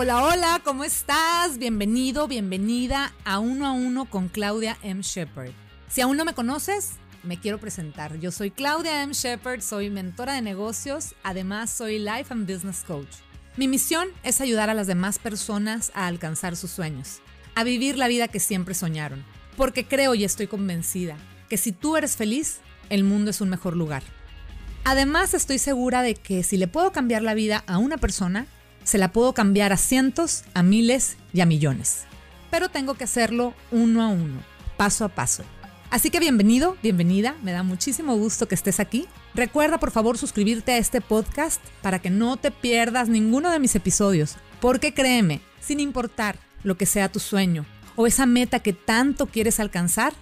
[0.00, 1.58] Hola, hola, ¿cómo estás?
[1.58, 5.02] Bienvenido, bienvenida a Uno a Uno con Claudia M.
[5.02, 5.50] Shepard.
[5.88, 6.92] Si aún no me conoces,
[7.24, 8.16] me quiero presentar.
[8.20, 9.12] Yo soy Claudia M.
[9.12, 13.08] Shepard, soy mentora de negocios, además soy Life and Business Coach.
[13.56, 17.18] Mi misión es ayudar a las demás personas a alcanzar sus sueños,
[17.56, 19.24] a vivir la vida que siempre soñaron,
[19.56, 21.16] porque creo y estoy convencida
[21.48, 22.58] que si tú eres feliz,
[22.88, 24.04] el mundo es un mejor lugar.
[24.84, 28.46] Además, estoy segura de que si le puedo cambiar la vida a una persona,
[28.88, 32.04] se la puedo cambiar a cientos, a miles y a millones.
[32.50, 34.40] Pero tengo que hacerlo uno a uno,
[34.78, 35.44] paso a paso.
[35.90, 39.06] Así que bienvenido, bienvenida, me da muchísimo gusto que estés aquí.
[39.34, 43.74] Recuerda por favor suscribirte a este podcast para que no te pierdas ninguno de mis
[43.74, 49.26] episodios, porque créeme, sin importar lo que sea tu sueño o esa meta que tanto
[49.26, 50.14] quieres alcanzar,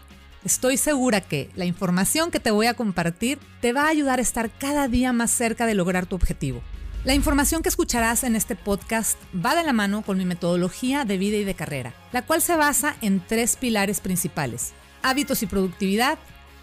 [0.45, 4.23] estoy segura que la información que te voy a compartir te va a ayudar a
[4.23, 6.65] estar cada día más cerca de lograr tu objetivo.
[7.07, 11.19] La información que escucharás en este podcast va de la mano con mi metodología de
[11.19, 14.73] vida y de carrera, la cual se basa en tres pilares principales,
[15.05, 16.19] hábitos y productividad,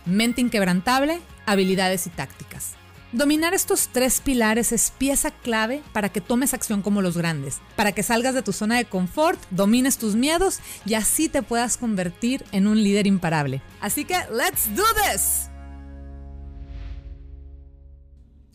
[0.05, 2.73] mente inquebrantable, habilidades y tácticas.
[3.13, 7.93] Dominar estos tres pilares es pieza clave para que tomes acción como los grandes, para
[7.93, 12.43] que salgas de tu zona de confort, domines tus miedos y así te puedas convertir
[12.51, 13.61] en un líder imparable.
[13.79, 15.52] Así que, let's do this!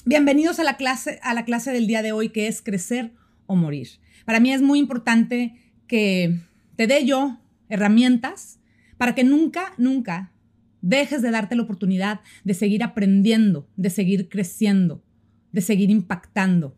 [0.09, 3.12] Bienvenidos a la clase, a la clase del día de hoy que es crecer
[3.45, 3.89] o morir.
[4.25, 5.55] Para mí es muy importante
[5.87, 6.41] que
[6.77, 8.59] te dé yo herramientas
[8.97, 10.33] para que nunca, nunca
[10.81, 15.05] dejes de darte la oportunidad de seguir aprendiendo, de seguir creciendo,
[15.53, 16.75] de seguir impactando.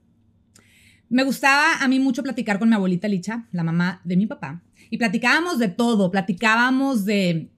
[1.09, 4.65] Me gustaba a mí mucho platicar con mi abuelita Licha, la mamá de mi papá,
[4.91, 7.49] y platicábamos de todo, platicábamos de,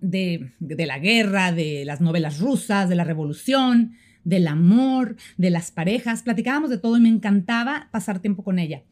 [0.00, 3.96] de, de la guerra, de las novelas rusas, de la revolución,
[4.26, 8.82] del amor, de las parejas, platicábamos de todo y me encantaba pasar tiempo con ella.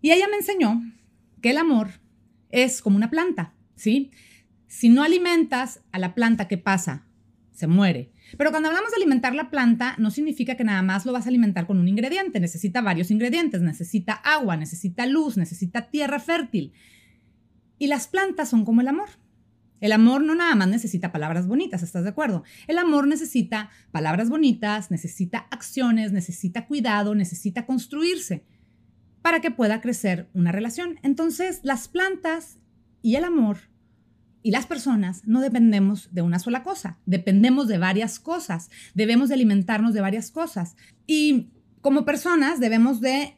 [0.00, 0.80] Y ella me enseñó
[1.42, 1.88] que el amor
[2.50, 4.12] es como una planta, ¿sí?
[4.68, 7.06] Si no alimentas a la planta, ¿qué pasa?
[7.50, 8.12] Se muere.
[8.38, 11.28] Pero cuando hablamos de alimentar la planta, no significa que nada más lo vas a
[11.28, 16.72] alimentar con un ingrediente, necesita varios ingredientes, necesita agua, necesita luz, necesita tierra fértil.
[17.80, 19.08] Y las plantas son como el amor.
[19.80, 22.44] El amor no nada más necesita palabras bonitas, ¿estás de acuerdo?
[22.66, 28.44] El amor necesita palabras bonitas, necesita acciones, necesita cuidado, necesita construirse
[29.22, 30.98] para que pueda crecer una relación.
[31.02, 32.58] Entonces, las plantas
[33.02, 33.58] y el amor
[34.42, 39.34] y las personas no dependemos de una sola cosa, dependemos de varias cosas, debemos de
[39.34, 40.76] alimentarnos de varias cosas.
[41.06, 41.50] Y
[41.80, 43.36] como personas debemos de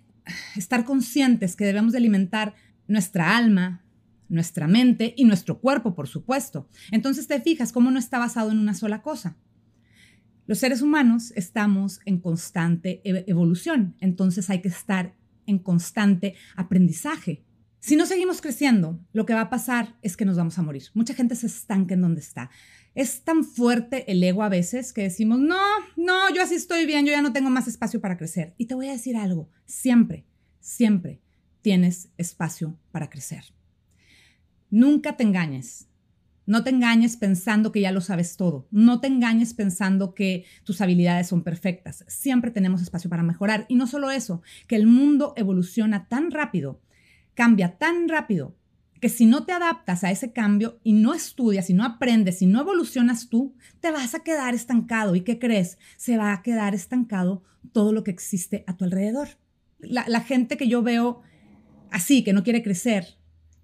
[0.57, 2.55] estar conscientes que debemos de alimentar
[2.87, 3.83] nuestra alma,
[4.29, 6.69] nuestra mente y nuestro cuerpo, por supuesto.
[6.91, 9.37] Entonces te fijas cómo no está basado en una sola cosa.
[10.47, 15.15] Los seres humanos estamos en constante e-, evolución, entonces hay que estar
[15.47, 17.45] en constante aprendizaje.
[17.81, 20.85] Si no seguimos creciendo, lo que va a pasar es que nos vamos a morir.
[20.95, 22.51] Mucha gente se estanca en donde está.
[22.95, 25.61] Es tan fuerte el ego a veces que decimos, no,
[25.97, 28.55] no, yo así estoy bien, yo ya no tengo más espacio para crecer.
[28.59, 30.25] Y te voy a decir algo, siempre,
[30.61, 31.21] siempre
[31.63, 33.58] tienes espacio para crecer.
[34.71, 35.89] Nunca te engañes.
[36.49, 38.67] No te engañes pensando que ya lo sabes todo.
[38.71, 42.07] No te engañes pensando que tus habilidades son perfectas.
[42.09, 43.67] Siempre tenemos espacio para mejorar.
[43.69, 46.81] Y no solo eso, que el mundo evoluciona tan rápido,
[47.35, 48.57] cambia tan rápido,
[48.99, 52.47] que si no te adaptas a ese cambio y no estudias y no aprendes y
[52.47, 55.15] no evolucionas tú, te vas a quedar estancado.
[55.15, 55.77] ¿Y qué crees?
[55.99, 57.43] Se va a quedar estancado
[57.73, 59.29] todo lo que existe a tu alrededor.
[59.81, 61.21] La, la gente que yo veo
[61.91, 63.18] así, que no quiere crecer,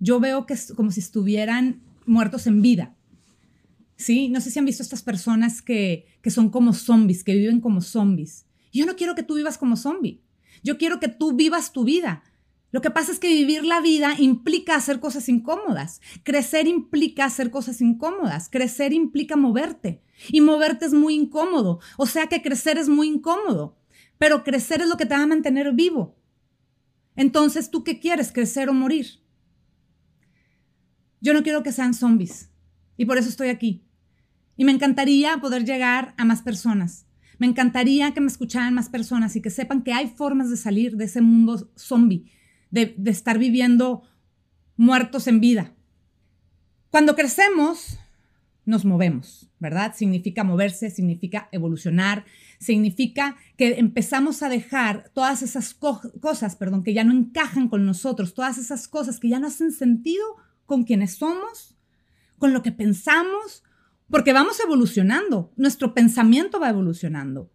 [0.04, 2.94] yo veo que es como si estuvieran muertos en vida.
[3.96, 4.28] ¿Sí?
[4.28, 7.80] No sé si han visto estas personas que, que son como zombies, que viven como
[7.80, 8.44] zombies.
[8.70, 10.20] Yo no quiero que tú vivas como zombie.
[10.62, 12.22] Yo quiero que tú vivas tu vida.
[12.70, 16.02] Lo que pasa es que vivir la vida implica hacer cosas incómodas.
[16.22, 18.50] Crecer implica hacer cosas incómodas.
[18.50, 20.02] Crecer implica moverte.
[20.28, 21.80] Y moverte es muy incómodo.
[21.96, 23.78] O sea que crecer es muy incómodo.
[24.18, 26.18] Pero crecer es lo que te va a mantener vivo.
[27.16, 28.32] Entonces, ¿tú qué quieres?
[28.32, 29.23] ¿Crecer o morir?
[31.24, 32.50] Yo no quiero que sean zombies
[32.98, 33.82] y por eso estoy aquí.
[34.58, 37.06] Y me encantaría poder llegar a más personas.
[37.38, 40.98] Me encantaría que me escucharan más personas y que sepan que hay formas de salir
[40.98, 42.30] de ese mundo zombie,
[42.70, 44.02] de, de estar viviendo
[44.76, 45.72] muertos en vida.
[46.90, 47.98] Cuando crecemos,
[48.66, 49.94] nos movemos, ¿verdad?
[49.96, 52.26] Significa moverse, significa evolucionar,
[52.58, 58.34] significa que empezamos a dejar todas esas cosas, perdón, que ya no encajan con nosotros,
[58.34, 61.76] todas esas cosas que ya no hacen sentido con quienes somos,
[62.38, 63.64] con lo que pensamos,
[64.10, 67.50] porque vamos evolucionando, nuestro pensamiento va evolucionando.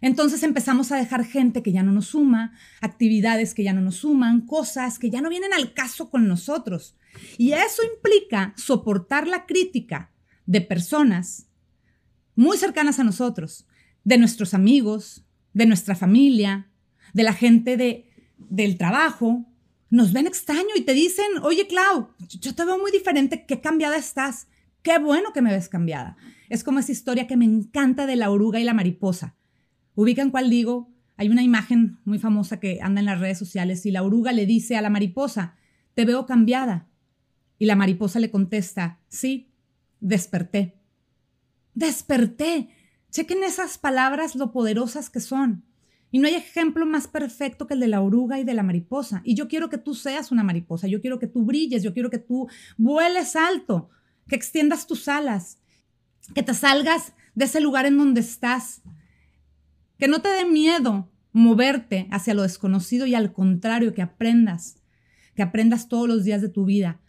[0.00, 3.96] Entonces empezamos a dejar gente que ya no nos suma, actividades que ya no nos
[3.96, 6.96] suman, cosas que ya no vienen al caso con nosotros.
[7.38, 10.10] Y eso implica soportar la crítica
[10.44, 11.46] de personas
[12.34, 13.68] muy cercanas a nosotros,
[14.02, 16.68] de nuestros amigos, de nuestra familia,
[17.12, 19.46] de la gente de, del trabajo.
[19.92, 22.08] Nos ven extraño y te dicen, oye Clau,
[22.40, 24.46] yo te veo muy diferente, qué cambiada estás,
[24.80, 26.16] qué bueno que me ves cambiada.
[26.48, 29.36] Es como esa historia que me encanta de la oruga y la mariposa.
[29.94, 30.90] ¿Ubican cuál digo?
[31.18, 34.46] Hay una imagen muy famosa que anda en las redes sociales y la oruga le
[34.46, 35.56] dice a la mariposa,
[35.92, 36.88] te veo cambiada.
[37.58, 39.52] Y la mariposa le contesta, sí,
[40.00, 40.74] desperté.
[41.74, 42.70] Desperté.
[43.10, 45.64] Chequen esas palabras lo poderosas que son.
[46.12, 49.22] Y no hay ejemplo más perfecto que el de la oruga y de la mariposa.
[49.24, 52.10] Y yo quiero que tú seas una mariposa, yo quiero que tú brilles, yo quiero
[52.10, 53.88] que tú vueles alto,
[54.28, 55.58] que extiendas tus alas,
[56.34, 58.82] que te salgas de ese lugar en donde estás,
[59.98, 64.76] que no te dé miedo moverte hacia lo desconocido y al contrario, que aprendas,
[65.34, 67.00] que aprendas todos los días de tu vida,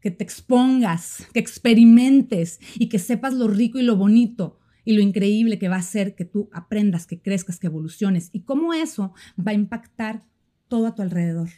[0.00, 5.02] que te expongas, que experimentes y que sepas lo rico y lo bonito y lo
[5.02, 9.12] increíble que va a ser que tú aprendas, que crezcas, que evoluciones y cómo eso
[9.38, 10.24] va a impactar
[10.66, 11.50] todo a tu alrededor.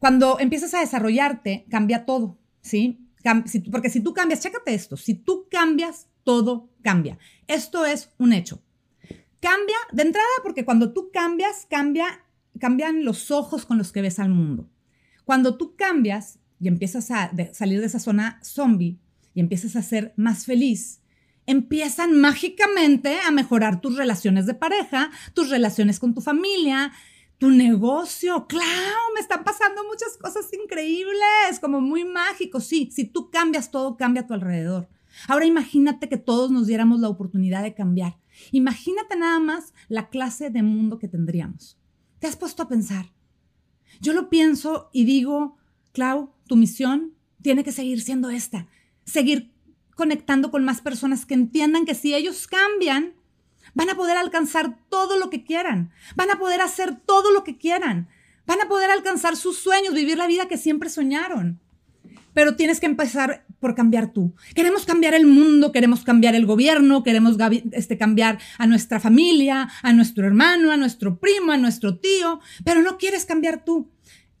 [0.00, 2.98] Cuando empiezas a desarrollarte, cambia todo, ¿sí?
[3.70, 7.16] Porque si tú cambias, chécate esto, si tú cambias, todo cambia.
[7.46, 8.60] Esto es un hecho.
[9.38, 12.24] Cambia de entrada porque cuando tú cambias, cambia,
[12.58, 14.68] cambian los ojos con los que ves al mundo.
[15.24, 18.98] Cuando tú cambias y empiezas a salir de esa zona zombie
[19.32, 21.02] y empiezas a ser más feliz,
[21.46, 26.92] empiezan mágicamente a mejorar tus relaciones de pareja, tus relaciones con tu familia,
[27.38, 28.46] tu negocio.
[28.46, 32.64] Claro, me están pasando muchas cosas increíbles, como muy mágicos.
[32.64, 34.88] Sí, si tú cambias, todo cambia a tu alrededor.
[35.28, 38.18] Ahora imagínate que todos nos diéramos la oportunidad de cambiar.
[38.52, 41.78] Imagínate nada más la clase de mundo que tendríamos.
[42.18, 43.12] ¿Te has puesto a pensar?
[44.00, 45.56] Yo lo pienso y digo,
[45.92, 48.66] Clau, tu misión tiene que seguir siendo esta,
[49.04, 49.55] seguir
[49.96, 53.14] conectando con más personas que entiendan que si ellos cambian,
[53.74, 57.58] van a poder alcanzar todo lo que quieran, van a poder hacer todo lo que
[57.58, 58.08] quieran,
[58.46, 61.60] van a poder alcanzar sus sueños, vivir la vida que siempre soñaron.
[62.32, 64.34] Pero tienes que empezar por cambiar tú.
[64.54, 67.36] Queremos cambiar el mundo, queremos cambiar el gobierno, queremos
[67.72, 72.82] este, cambiar a nuestra familia, a nuestro hermano, a nuestro primo, a nuestro tío, pero
[72.82, 73.90] no quieres cambiar tú.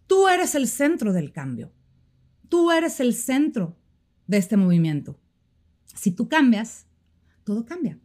[0.06, 1.72] Tú eres el centro del cambio.
[2.50, 3.76] Tú eres el centro
[4.26, 5.18] de este movimiento.
[5.96, 6.86] Si tú cambias,
[7.44, 7.98] todo cambia.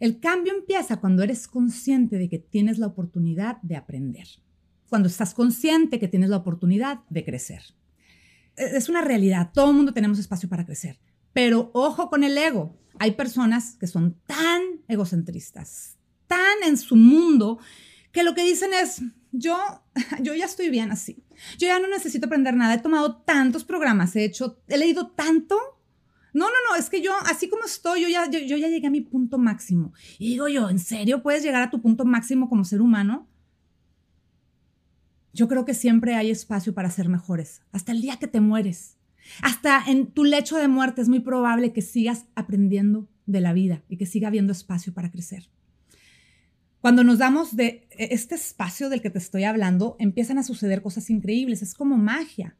[0.00, 4.26] El cambio empieza cuando eres consciente de que tienes la oportunidad de aprender,
[4.88, 7.62] cuando estás consciente que tienes la oportunidad de crecer.
[8.56, 10.98] E-, es una realidad, todo el mundo tenemos espacio para crecer,
[11.32, 12.76] pero ojo con el ego.
[12.98, 15.96] Hay personas que son tan egocentristas,
[16.26, 17.58] tan en su mundo,
[18.10, 19.02] que lo que dicen es,
[19.32, 19.56] yo,
[20.22, 21.24] yo ya estoy bien así.
[21.58, 22.74] Yo ya no necesito aprender nada.
[22.74, 25.56] He tomado tantos programas, he hecho, he leído tanto.
[26.32, 28.90] No, no, no, es que yo, así como estoy, yo ya, yo, ya llegué a
[28.90, 29.92] mi punto máximo.
[30.18, 33.28] Y digo yo, ¿en serio puedes llegar a tu punto máximo como ser humano?
[35.34, 38.96] Yo creo que siempre hay espacio para ser mejores, hasta el día que te mueres.
[39.42, 43.82] Hasta en tu lecho de muerte es muy probable que sigas aprendiendo de la vida
[43.88, 45.48] y que siga habiendo espacio para crecer.
[46.80, 50.82] Cuando nos damos de e, este espacio del que te estoy hablando, empiezan a suceder
[50.82, 51.62] cosas increíbles.
[51.62, 52.56] Es como magia.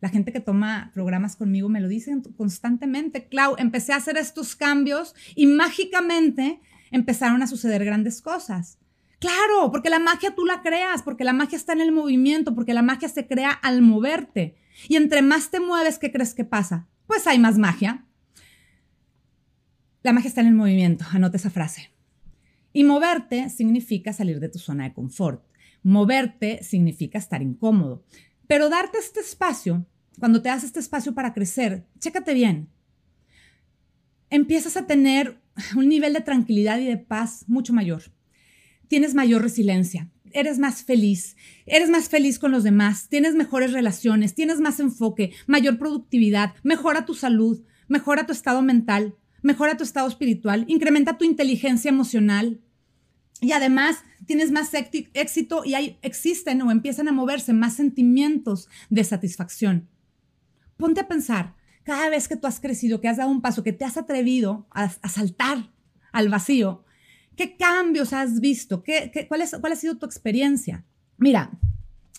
[0.00, 3.28] La gente que toma programas conmigo me lo dicen constantemente.
[3.28, 8.78] Clau, empecé a hacer estos cambios y mágicamente empezaron a suceder grandes cosas.
[9.18, 12.72] Claro, porque la magia tú la creas, porque la magia está en el movimiento, porque
[12.72, 14.56] la magia se crea al moverte.
[14.88, 16.88] Y entre más te mueves, ¿qué crees que pasa?
[17.06, 18.06] Pues hay más magia.
[20.02, 21.92] La magia está en el movimiento, anote esa frase.
[22.72, 25.44] Y moverte significa salir de tu zona de confort.
[25.82, 28.04] Moverte significa estar incómodo.
[28.46, 29.86] Pero darte este espacio,
[30.20, 32.68] cuando te das este espacio para crecer, chécate bien.
[34.28, 35.40] Empiezas a tener
[35.76, 38.02] un nivel de tranquilidad y de paz mucho mayor.
[38.86, 41.36] Tienes mayor resiliencia, eres más feliz,
[41.66, 47.06] eres más feliz con los demás, tienes mejores relaciones, tienes más enfoque, mayor productividad, mejora
[47.06, 52.60] tu salud, mejora tu estado mental, mejora tu estado espiritual, incrementa tu inteligencia emocional
[53.40, 59.04] y además tienes más éxito y hay, existen o empiezan a moverse más sentimientos de
[59.04, 59.88] satisfacción.
[60.80, 63.72] Ponte a pensar, cada vez que tú has crecido, que has dado un paso, que
[63.72, 65.70] te has atrevido a, saltar
[66.12, 66.84] al vacío,
[67.36, 68.82] ¿qué cambios has visto?
[68.82, 70.84] ¿Qué, cuál, es, ¿Cuál ha sido tu experiencia?
[71.18, 71.50] Mira,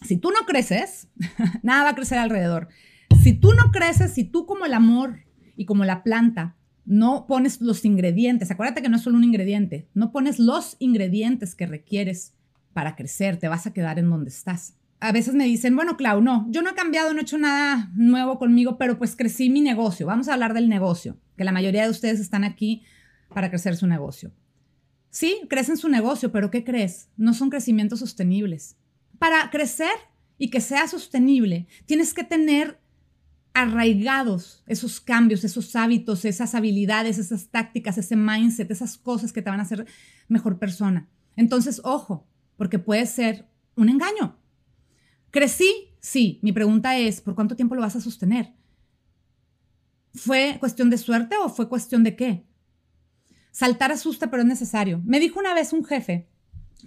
[0.05, 1.07] si tú no creces,
[1.63, 2.69] nada va a crecer alrededor.
[3.23, 5.21] Si tú no creces, si tú como el amor
[5.55, 9.87] y como la planta no pones los ingredientes, acuérdate que no es solo un ingrediente,
[9.93, 12.33] no pones los ingredientes que requieres
[12.73, 14.75] para crecer, te vas a quedar en donde estás.
[15.01, 17.89] A veces me dicen, bueno, Clau, no, yo no he cambiado, no he hecho nada
[17.96, 20.05] nuevo conmigo, pero pues crecí mi negocio.
[20.05, 22.84] Vamos a hablar del negocio, que la mayoría de ustedes están aquí
[23.34, 24.31] para crecer su negocio.
[25.10, 27.10] Sí, crecen su negocio, pero ¿qué crees?
[27.17, 28.77] No son crecimientos sostenibles.
[29.17, 29.91] Para crecer
[30.38, 32.79] y que sea sostenible, tienes que tener
[33.53, 39.50] arraigados esos cambios, esos hábitos, esas habilidades, esas tácticas, ese mindset, esas cosas que te
[39.50, 39.88] van a hacer
[40.27, 41.10] mejor persona.
[41.36, 44.38] Entonces, ojo, porque puede ser un engaño.
[45.31, 45.89] ¿Crecí?
[46.00, 46.39] Sí.
[46.41, 48.53] Mi pregunta es, ¿por cuánto tiempo lo vas a sostener?
[50.13, 52.45] ¿Fue cuestión de suerte o fue cuestión de qué?
[53.51, 55.01] Saltar asusta, pero es necesario.
[55.05, 56.27] Me dijo una vez un jefe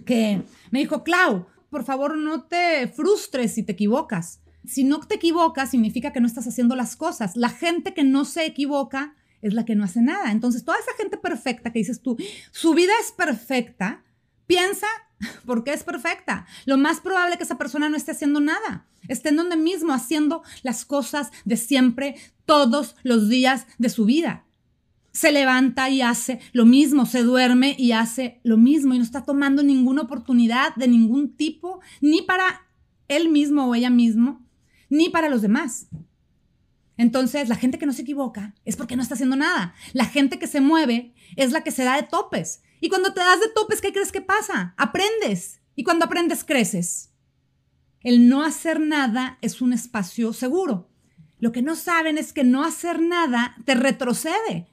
[0.05, 4.41] que me dijo, Clau, por favor no te frustres si te equivocas.
[4.65, 7.35] Si no te equivocas, significa que no estás haciendo las cosas.
[7.35, 10.31] La gente que no se equivoca es la que no hace nada.
[10.31, 12.17] Entonces, toda esa gente perfecta que dices tú,
[12.51, 14.03] su vida es perfecta,
[14.47, 14.87] piensa
[15.45, 16.45] por qué es perfecta.
[16.65, 18.87] Lo más probable es que esa persona no esté haciendo nada.
[19.07, 24.45] Esté en donde mismo haciendo las cosas de siempre, todos los días de su vida
[25.15, 29.23] se levanta y hace lo mismo, se duerme y hace lo mismo y no está
[29.23, 32.67] tomando ninguna oportunidad de ningún tipo, ni para
[33.07, 34.45] él mismo o ella mismo,
[34.89, 35.87] ni para los demás.
[36.97, 39.73] Entonces, la gente que no se equivoca es porque no está haciendo nada.
[39.93, 42.61] La gente que se mueve es la que se da de topes.
[42.79, 44.73] Y cuando te das de topes, ¿qué crees que pasa?
[44.77, 45.61] Aprendes.
[45.75, 47.11] Y cuando aprendes, creces.
[48.01, 50.89] El no hacer nada es un espacio seguro.
[51.39, 54.69] Lo que no saben es que no hacer nada te retrocede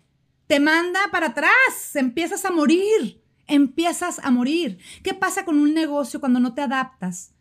[0.53, 4.79] te manda para atrás, empiezas a morir, empiezas a morir.
[5.03, 7.33] ¿Qué pasa con un negocio cuando no te adaptas?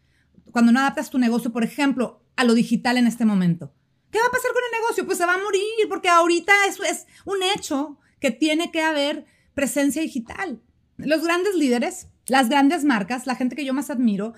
[0.49, 3.73] Cuando no adaptas tu negocio, por ejemplo, a lo digital en este momento.
[4.11, 5.05] ¿Qué va a pasar con el negocio?
[5.05, 9.25] Pues se va a morir, porque ahorita eso es un hecho que tiene que haber
[9.53, 10.61] presencia digital.
[10.97, 14.33] Los grandes líderes, las grandes marcas, la gente que yo más admiro,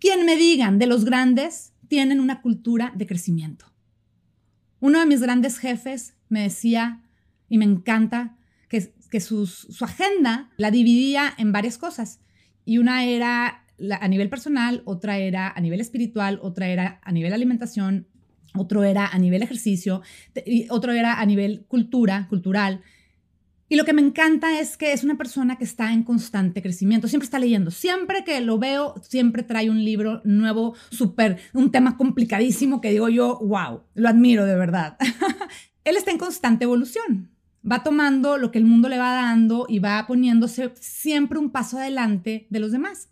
[0.00, 3.66] quien me digan de los grandes, tienen una cultura de crecimiento.
[4.80, 7.02] Uno de mis grandes jefes me decía,
[7.48, 8.36] y me encanta
[8.68, 9.46] que, que su
[9.80, 12.20] agenda la dividía en varias cosas.
[12.64, 13.64] Y una era
[14.00, 18.06] a nivel personal, otra era a nivel espiritual, otra era a nivel alimentación,
[18.54, 20.02] otro era a nivel ejercicio,
[20.46, 22.82] y otro era a nivel cultura, cultural.
[23.72, 27.08] Y lo que me encanta es que es una persona que está en constante crecimiento,
[27.08, 31.96] siempre está leyendo, siempre que lo veo, siempre trae un libro nuevo, súper, un tema
[31.96, 34.98] complicadísimo que digo yo, wow, lo admiro de verdad.
[35.84, 37.30] Él está en constante evolución
[37.64, 41.78] va tomando lo que el mundo le va dando y va poniéndose siempre un paso
[41.78, 43.08] adelante de los demás.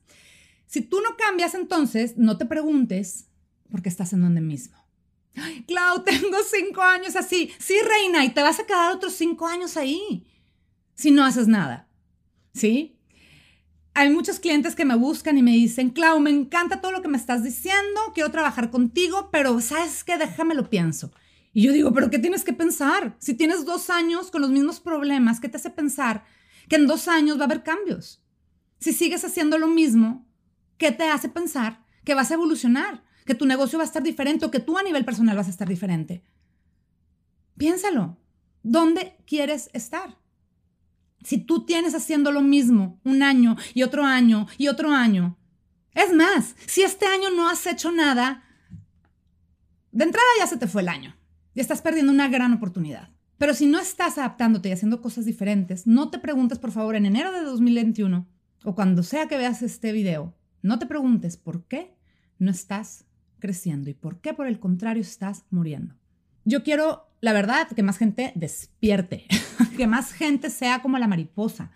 [0.66, 3.28] Si tú no cambias entonces, no te preguntes
[3.70, 4.76] por qué estás en donde mismo.
[5.36, 7.50] Ay, Clau, tengo cinco años así.
[7.58, 10.26] Sí, reina, y te vas a quedar otros cinco años ahí
[11.00, 11.88] si no haces nada.
[12.52, 12.98] ¿Sí?
[13.94, 17.08] Hay muchos clientes que me buscan y me dicen, Clau, me encanta todo lo que
[17.08, 20.18] me estás diciendo, quiero trabajar contigo, pero ¿sabes qué?
[20.18, 21.10] Déjame lo pienso.
[21.52, 23.16] Y yo digo, pero ¿qué tienes que pensar?
[23.18, 26.24] Si tienes dos años con los mismos problemas, ¿qué te hace pensar
[26.68, 28.22] que en dos años va a haber cambios?
[28.78, 30.28] Si sigues haciendo lo mismo,
[30.76, 33.04] ¿qué te hace pensar que vas a evolucionar?
[33.24, 35.50] Que tu negocio va a estar diferente o que tú a nivel personal vas a
[35.50, 36.22] estar diferente.
[37.56, 38.18] Piénsalo.
[38.62, 40.19] ¿Dónde quieres estar?
[41.22, 45.38] Si tú tienes haciendo lo mismo un año y otro año y otro año,
[45.94, 48.44] es más, si este año no has hecho nada,
[49.92, 51.16] de entrada ya se te fue el año
[51.54, 53.10] y estás perdiendo una gran oportunidad.
[53.38, 57.06] Pero si no estás adaptándote y haciendo cosas diferentes, no te preguntes, por favor, en
[57.06, 58.28] enero de 2021
[58.64, 61.96] o cuando sea que veas este video, no te preguntes por qué
[62.38, 63.06] no estás
[63.38, 65.94] creciendo y por qué, por el contrario, estás muriendo.
[66.44, 69.26] Yo quiero, la verdad, que más gente despierte,
[69.76, 71.70] que más gente sea como la mariposa,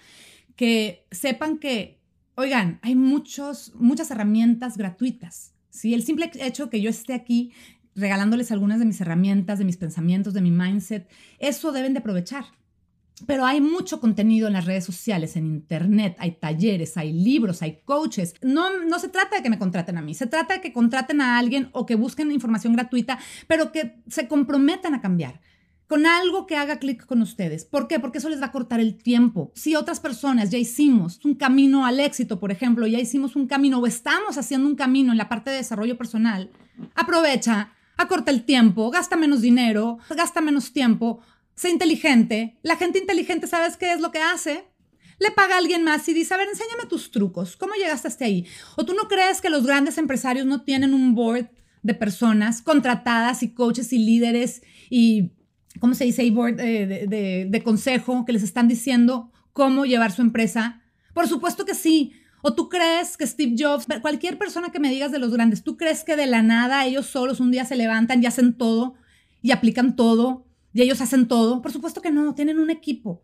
[0.57, 2.01] que sepan que,
[2.35, 5.53] oigan, hay muchos, muchas herramientas gratuitas.
[5.71, 5.95] ¿sí?
[5.95, 7.53] El simple hecho que yo esté aquí
[7.95, 11.09] regalándoles algunas de mis herramientas, de mis pensamientos, de mi mindset.
[11.39, 12.45] Eso deben de aprovechar.
[13.27, 17.81] Pero hay mucho contenido en las redes sociales, en internet, hay talleres, hay libros, hay
[17.85, 18.35] coaches.
[18.43, 21.21] No, no se trata de que me contraten a mí, se trata de que contraten
[21.21, 25.41] a alguien o que busquen información gratuita, pero que se comprometan a cambiar
[25.87, 27.65] con algo que haga clic con ustedes.
[27.65, 28.01] ¿Por qué?
[28.01, 29.53] Porque eso les va a cortar el tiempo.
[29.55, 33.79] Si otras personas ya hicimos un camino al éxito, por ejemplo, ya hicimos un camino
[33.79, 36.51] o estamos haciendo un camino en la parte de desarrollo personal,
[36.95, 41.21] aprovecha acorta el tiempo, gasta menos dinero, gasta menos tiempo,
[41.55, 42.59] sé inteligente.
[42.63, 44.65] La gente inteligente, ¿sabes qué es lo que hace?
[45.19, 48.25] Le paga a alguien más y dice, a ver, enséñame tus trucos, ¿cómo llegaste hasta
[48.25, 48.47] ahí?
[48.77, 51.49] ¿O tú no crees que los grandes empresarios no tienen un board
[51.83, 55.33] de personas contratadas y coaches y líderes y
[55.81, 56.29] ¿cómo se dice?
[56.31, 60.83] Board eh, de, de consejo que les están diciendo cómo llevar su empresa.
[61.13, 62.13] Por supuesto que sí.
[62.43, 65.79] ¿O tú crees que Steve Jobs, cualquier persona que me digas de los grandes, tú
[65.79, 68.97] crees que de la nada ellos solos un día se levantan y hacen todo
[69.41, 70.44] y aplican todo
[70.75, 71.63] y ellos hacen todo?
[71.63, 73.23] Por supuesto que no, tienen un equipo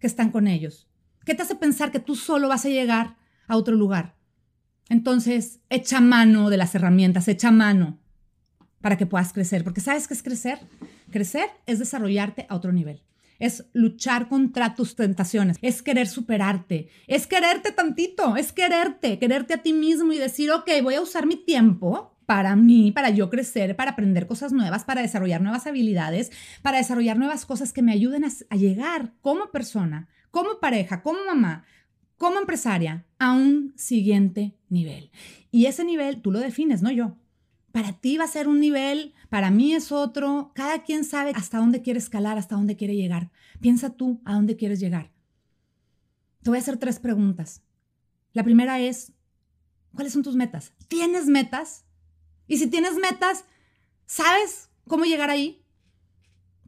[0.00, 0.88] que están con ellos.
[1.24, 4.16] ¿Qué te hace pensar que tú solo vas a llegar a otro lugar?
[4.88, 8.00] Entonces, echa mano de las herramientas, echa mano
[8.80, 10.60] para que puedas crecer, porque ¿sabes qué es crecer?
[11.10, 13.02] Crecer es desarrollarte a otro nivel.
[13.38, 19.62] Es luchar contra tus tentaciones, es querer superarte, es quererte tantito, es quererte, quererte a
[19.62, 23.76] ti mismo y decir, ok, voy a usar mi tiempo para mí, para yo crecer,
[23.76, 28.24] para aprender cosas nuevas, para desarrollar nuevas habilidades, para desarrollar nuevas cosas que me ayuden
[28.24, 31.64] a, llegar como persona, como pareja, como mamá,
[32.18, 35.10] como empresaria a un siguiente nivel.
[35.52, 37.16] Y ese nivel tú lo defines, no yo.
[37.70, 40.50] Para ti va a ser un nivel, para mí es otro.
[40.54, 43.30] Cada quien sabe hasta dónde quiere escalar, hasta dónde quiere llegar.
[43.60, 45.12] Piensa tú a dónde quieres llegar.
[46.42, 47.62] Te voy a hacer tres preguntas.
[48.32, 49.12] La primera es,
[49.94, 50.72] ¿cuáles son tus metas?
[50.88, 51.85] ¿Tienes metas?
[52.46, 53.44] Y si tienes metas,
[54.06, 55.62] ¿sabes cómo llegar ahí?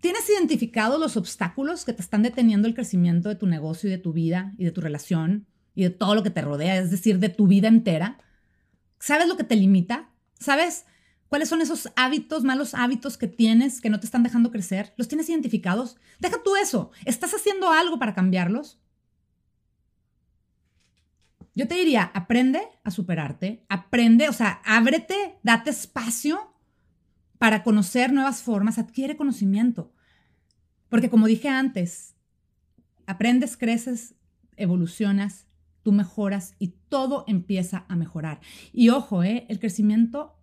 [0.01, 3.99] ¿Tienes identificado los obstáculos que te están deteniendo el crecimiento de tu negocio y de
[3.99, 7.19] tu vida y de tu relación y de todo lo que te rodea, es decir,
[7.19, 8.19] de tu vida entera?
[9.01, 10.11] ¿Sabes lo que te limita?
[10.39, 10.85] ¿Sabes
[11.29, 14.95] cuáles son esos hábitos, malos hábitos que tienes que no te están dejando crecer?
[14.97, 15.97] ¿Los tienes identificados?
[16.21, 16.91] Deja tú eso.
[17.05, 18.79] ¿Estás haciendo algo para cambiarlos?
[21.59, 26.55] Yo te diría, aprende a superarte, aprende, o sea, ábrete, date espacio
[27.37, 29.93] para conocer nuevas formas, adquiere conocimiento.
[30.89, 32.15] Porque como dije antes,
[33.09, 34.15] aprendes, creces,
[34.57, 35.49] evolucionas,
[35.83, 38.39] tú mejoras y todo empieza a mejorar.
[38.73, 39.45] Y ojo, ¿eh?
[39.49, 40.37] el crecimiento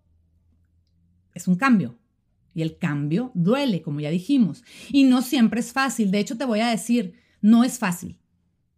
[1.33, 1.97] es un cambio.
[2.53, 4.65] Y el cambio duele, como ya dijimos.
[4.89, 6.11] Y no siempre es fácil.
[6.11, 8.19] De hecho, te voy a decir, no es fácil.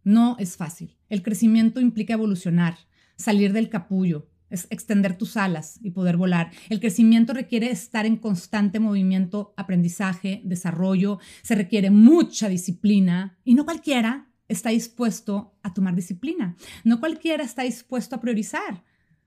[0.08, 0.96] No es fácil.
[1.10, 2.78] El crecimiento implica evolucionar,
[3.18, 6.50] salir del capullo, es extender tus alas y poder volar.
[6.70, 13.66] El crecimiento requiere estar en constante movimiento, aprendizaje, desarrollo, se requiere mucha disciplina y no
[13.66, 18.82] cualquiera está dispuesto a tomar disciplina, no cualquiera está dispuesto a priorizar,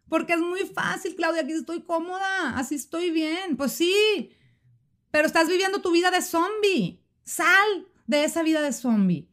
[0.10, 4.32] porque es muy fácil, Claudia, aquí estoy cómoda, así estoy bien, pues sí,
[5.12, 9.31] pero estás viviendo tu vida de zombie, sal de esa vida de zombie.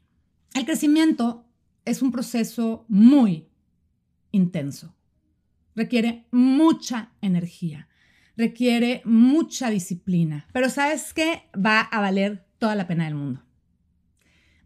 [0.58, 1.46] El crecimiento
[1.84, 3.48] es un proceso muy
[4.32, 4.98] intenso
[5.78, 7.88] requiere mucha energía,
[8.36, 11.44] requiere mucha disciplina, pero sabes qué?
[11.54, 13.44] Va a valer toda la pena del mundo.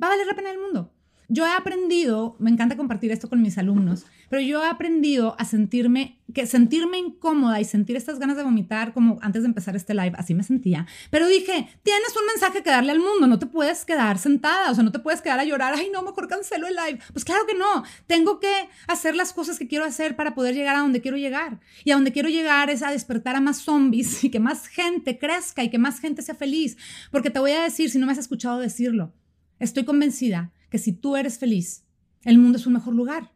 [0.03, 0.95] Va a valer la pena del mundo.
[1.29, 5.45] Yo he aprendido, me encanta compartir esto con mis alumnos, pero yo he aprendido a
[5.45, 9.95] sentirme, que sentirme incómoda y sentir estas ganas de vomitar como antes de empezar este
[9.95, 10.87] live, así me sentía.
[11.11, 14.75] Pero dije, tienes un mensaje que darle al mundo, no te puedes quedar sentada, o
[14.75, 16.99] sea, no te puedes quedar a llorar, ay, no, mejor cancelo el live.
[17.13, 20.77] Pues claro que no, tengo que hacer las cosas que quiero hacer para poder llegar
[20.77, 21.61] a donde quiero llegar.
[21.85, 25.19] Y a donde quiero llegar es a despertar a más zombies y que más gente
[25.19, 26.77] crezca y que más gente sea feliz.
[27.11, 29.13] Porque te voy a decir, si no me has escuchado decirlo,
[29.59, 31.85] estoy convencida que si tú eres feliz,
[32.25, 33.31] el mundo es un mejor lugar.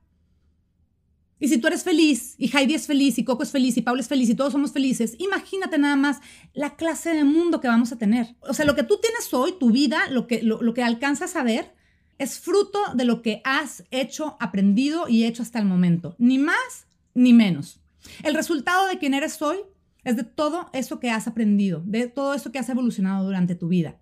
[1.38, 4.00] Y si tú eres feliz, y Heidi es feliz, y Coco es feliz, y Paul
[4.00, 6.20] es feliz, y todos somos felices, imagínate nada más
[6.54, 8.36] la clase de mundo que vamos a tener.
[8.40, 11.36] O sea, lo que tú tienes hoy, tu vida, lo que, lo, lo que alcanzas
[11.36, 11.74] a ver,
[12.16, 16.16] es fruto de lo que has hecho, aprendido y hecho hasta el momento.
[16.18, 17.82] Ni más ni menos.
[18.22, 19.58] El resultado de quien eres hoy
[20.04, 23.68] es de todo eso que has aprendido, de todo eso que has evolucionado durante tu
[23.68, 23.98] vida.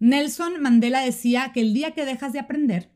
[0.00, 2.90] Nelson Mandela decía que el día que dejas de aprender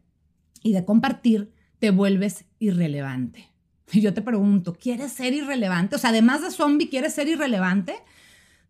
[0.62, 3.52] y de compartir, te vuelves irrelevante.
[3.92, 5.96] Y yo te pregunto, ¿quieres ser irrelevante?
[5.96, 7.94] O sea, además de zombie, ¿quieres ser irrelevante?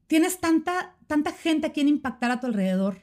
[0.09, 3.03] Tienes tanta, tanta gente a quien impactar a tu alrededor.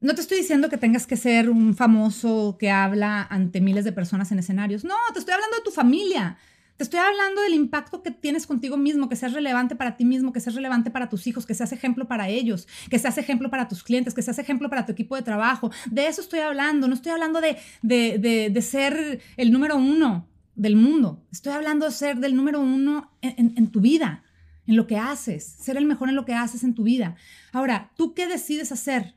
[0.00, 3.92] No te estoy diciendo que tengas que ser un famoso que habla ante miles de
[3.92, 4.84] personas en escenarios.
[4.84, 6.38] No, te estoy hablando de tu familia,
[6.76, 10.32] te estoy hablando del impacto que tienes contigo mismo, que seas relevante para ti mismo,
[10.32, 13.68] que seas relevante para tus hijos, que seas ejemplo para ellos, que seas ejemplo para
[13.68, 15.70] tus clientes, que seas ejemplo para tu equipo de trabajo.
[15.90, 16.88] De eso estoy hablando.
[16.88, 21.22] No estoy hablando de, de, ser el número uno del mundo.
[21.30, 24.24] Estoy hablando de ser del número uno en, en tu vida,
[24.66, 27.16] en lo que haces, ser el mejor en lo que haces en tu vida.
[27.52, 29.14] Ahora, ¿tú qué decides hacer?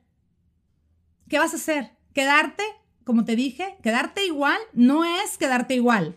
[1.30, 1.91] ¿Qué vas a hacer?
[2.13, 2.63] ¿Quedarte?
[3.06, 6.15] Como te dije, quedarte igual no es quedarte igual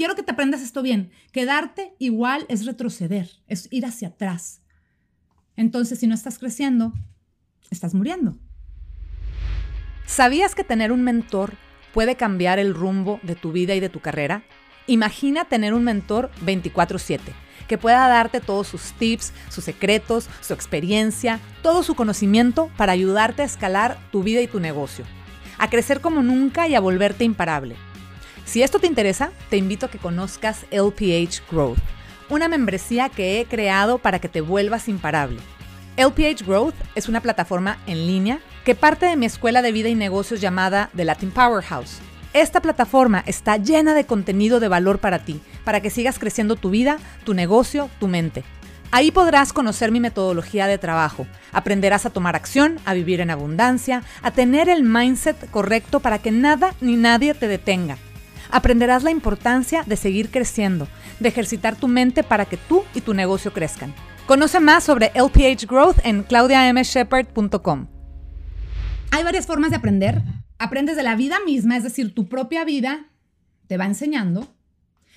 [0.00, 1.10] quiero que te aprendas esto bien.
[1.30, 4.62] Quedarte igual es retroceder, es ir hacia atrás.
[5.56, 6.94] Entonces, si no estás creciendo,
[7.70, 8.38] estás muriendo.
[10.06, 11.52] ¿Sabías que tener un mentor
[11.92, 14.42] puede cambiar el rumbo de tu vida y de tu carrera?
[14.86, 17.34] Imagina tener un mentor 24/7
[17.68, 23.42] que pueda darte todos sus tips, sus secretos, su experiencia, todo su conocimiento para ayudarte
[23.42, 25.04] a escalar tu vida y tu negocio,
[25.58, 27.76] a crecer como nunca y a volverte imparable.
[28.44, 31.78] Si esto te interesa, te invito a que conozcas LPH Growth,
[32.28, 35.38] una membresía que he creado para que te vuelvas imparable.
[35.96, 39.94] LPH Growth es una plataforma en línea que parte de mi escuela de vida y
[39.94, 41.98] negocios llamada The Latin Powerhouse.
[42.32, 46.70] Esta plataforma está llena de contenido de valor para ti, para que sigas creciendo tu
[46.70, 48.44] vida, tu negocio, tu mente.
[48.92, 54.02] Ahí podrás conocer mi metodología de trabajo, aprenderás a tomar acción, a vivir en abundancia,
[54.22, 57.98] a tener el mindset correcto para que nada ni nadie te detenga.
[58.52, 63.14] Aprenderás la importancia de seguir creciendo, de ejercitar tu mente para que tú y tu
[63.14, 63.94] negocio crezcan.
[64.26, 67.86] Conoce más sobre LPH Growth en claudiamshepard.com.
[69.10, 70.22] Hay varias formas de aprender.
[70.58, 73.06] Aprendes de la vida misma, es decir, tu propia vida
[73.66, 74.46] te va enseñando,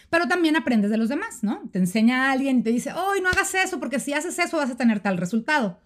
[0.10, 1.62] pero también aprendes de los demás, ¿no?
[1.72, 4.58] Te enseña a alguien y te dice, hoy no hagas eso, porque si haces eso
[4.58, 5.80] vas a tener tal resultado.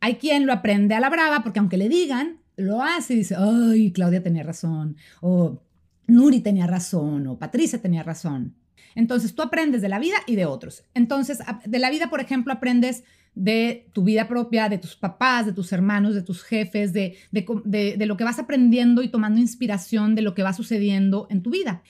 [0.00, 3.36] Hay quien lo aprende a la brava, porque aunque le digan, lo hace y dice,
[3.38, 5.62] ay, Claudia tenía razón, o
[6.10, 8.54] Nuri tenía razón, o Patricia tenía razón.
[8.94, 10.84] Entonces, tú aprendes de la vida y de otros.
[10.94, 15.52] Entonces, de la vida, por ejemplo, aprendes de tu vida propia, de tus papás, de
[15.52, 20.22] tus hermanos, de tus jefes, de, de, lo que vas aprendiendo y tomando inspiración de
[20.22, 21.82] lo que va sucediendo en tu vida.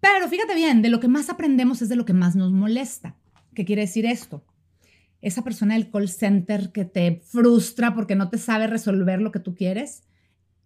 [0.00, 3.16] Pero fíjate bien, de lo que más aprendemos es de lo que más nos molesta.
[3.54, 4.44] ¿Qué quiere decir esto?
[5.20, 9.38] Esa persona del call center que te frustra porque no te sabe resolver lo que
[9.38, 10.02] tú quieres,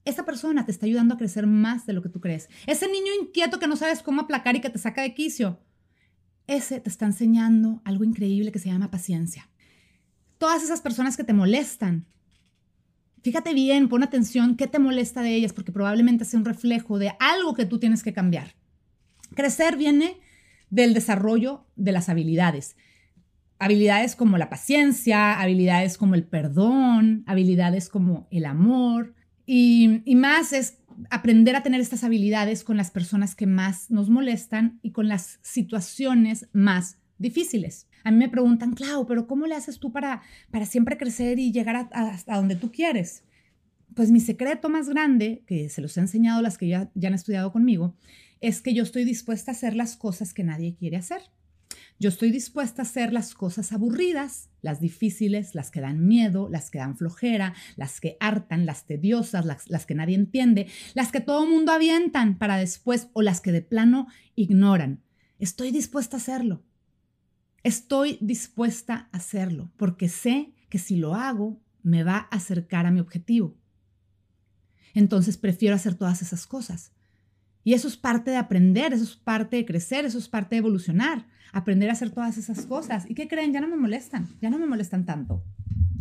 [0.06, 2.48] esa persona te está ayudando a crecer más de lo que tú crees.
[2.66, 5.60] Ese niño inquieto que no sabes cómo aplacar y que te saca de quicio,
[6.46, 9.50] ese te está enseñando algo increíble que se llama paciencia.
[10.38, 12.06] Todas esas personas que te molestan,
[13.22, 17.12] fíjate bien, pon atención qué te molesta de ellas, porque probablemente sea un reflejo de
[17.18, 18.54] algo que tú tienes que cambiar.
[19.34, 20.20] Crecer viene
[20.70, 22.76] del desarrollo de las habilidades.
[23.58, 29.15] Habilidades como la paciencia, habilidades como el perdón, habilidades como el amor,
[29.46, 30.78] y, más es
[31.10, 35.38] aprender a tener estas habilidades con las personas que más nos molestan y con las
[35.42, 37.86] situaciones más difíciles.
[38.02, 41.52] A mí me preguntan, Clau, pero ¿cómo le haces tú para, para siempre crecer y
[41.52, 43.22] llegar hasta donde tú quieres?
[43.94, 47.14] Pues mi secreto más grande, que se los he enseñado las que ya, ya han
[47.14, 47.94] estudiado conmigo,
[48.40, 51.22] es que yo estoy dispuesta a hacer las cosas que nadie quiere hacer.
[51.98, 56.70] Yo estoy dispuesta a hacer las cosas aburridas, las difíciles, las que dan miedo, las
[56.70, 61.46] que dan flojera, las que hartan, las tediosas, las, que nadie entiende, las que todo
[61.46, 65.02] mundo avientan para después o las que de plano ignoran.
[65.38, 66.62] Estoy dispuesta a hacerlo.
[67.62, 72.90] Estoy dispuesta a hacerlo porque sé que si lo hago me va a acercar a
[72.90, 73.56] mi objetivo.
[74.92, 76.92] Entonces prefiero hacer todas esas cosas.
[77.66, 80.58] Y eso es parte de aprender, eso es parte de crecer, eso es parte de
[80.58, 83.10] evolucionar, aprender a hacer todas esas cosas.
[83.10, 83.52] ¿Y qué creen?
[83.52, 85.42] Ya no me molestan, ya no me molestan tanto.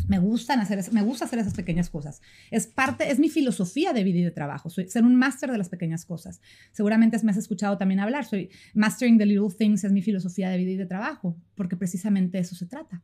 [0.06, 2.22] Me gustan hacer, me gusta hacer esas pequeñas cosas.
[2.52, 4.70] Es parte, es mi filosofía de vida y de trabajo.
[4.70, 6.40] Ser un máster de las pequeñas cosas.
[6.70, 8.26] Seguramente me has escuchado también hablar.
[8.26, 12.38] Soy mastering the little things es mi filosofía de vida y de trabajo, porque precisamente
[12.38, 13.02] eso se trata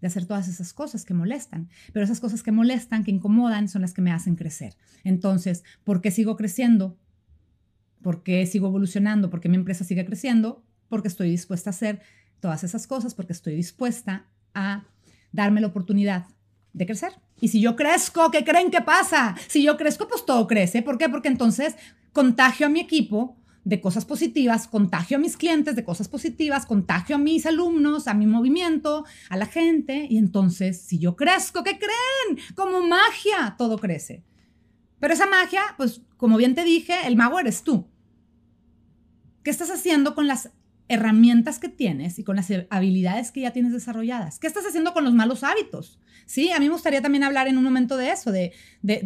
[0.00, 1.68] de hacer todas esas cosas que molestan.
[1.92, 4.74] Pero esas cosas que molestan, que incomodan, son las que me hacen crecer.
[5.04, 6.98] Entonces, ¿por qué sigo creciendo?
[8.02, 9.30] ¿Por qué sigo evolucionando?
[9.30, 10.64] ¿Por qué mi empresa sigue creciendo?
[10.88, 12.02] Porque estoy dispuesta a hacer
[12.40, 14.84] todas esas cosas, porque estoy dispuesta a
[15.32, 16.26] darme la oportunidad
[16.72, 17.12] de crecer.
[17.40, 19.36] Y si yo crezco, ¿qué creen que pasa?
[19.48, 20.82] Si yo crezco, pues todo crece.
[20.82, 21.08] ¿Por qué?
[21.08, 21.76] Porque entonces
[22.12, 27.16] contagio a mi equipo de cosas positivas, contagio a mis clientes de cosas positivas, contagio
[27.16, 30.06] a mis alumnos, a mi movimiento, a la gente.
[30.10, 32.44] Y entonces, si yo crezco, ¿qué creen?
[32.54, 34.24] Como magia, todo crece.
[34.98, 37.88] Pero esa magia, pues como bien te dije, el mago eres tú.
[39.42, 40.50] ¿Qué estás haciendo con las
[40.88, 44.38] herramientas que tienes y con las habilidades que ya tienes desarrolladas?
[44.38, 45.98] ¿Qué estás haciendo con los malos hábitos?
[46.26, 48.52] Sí, a mí me gustaría también hablar en un momento de eso, de,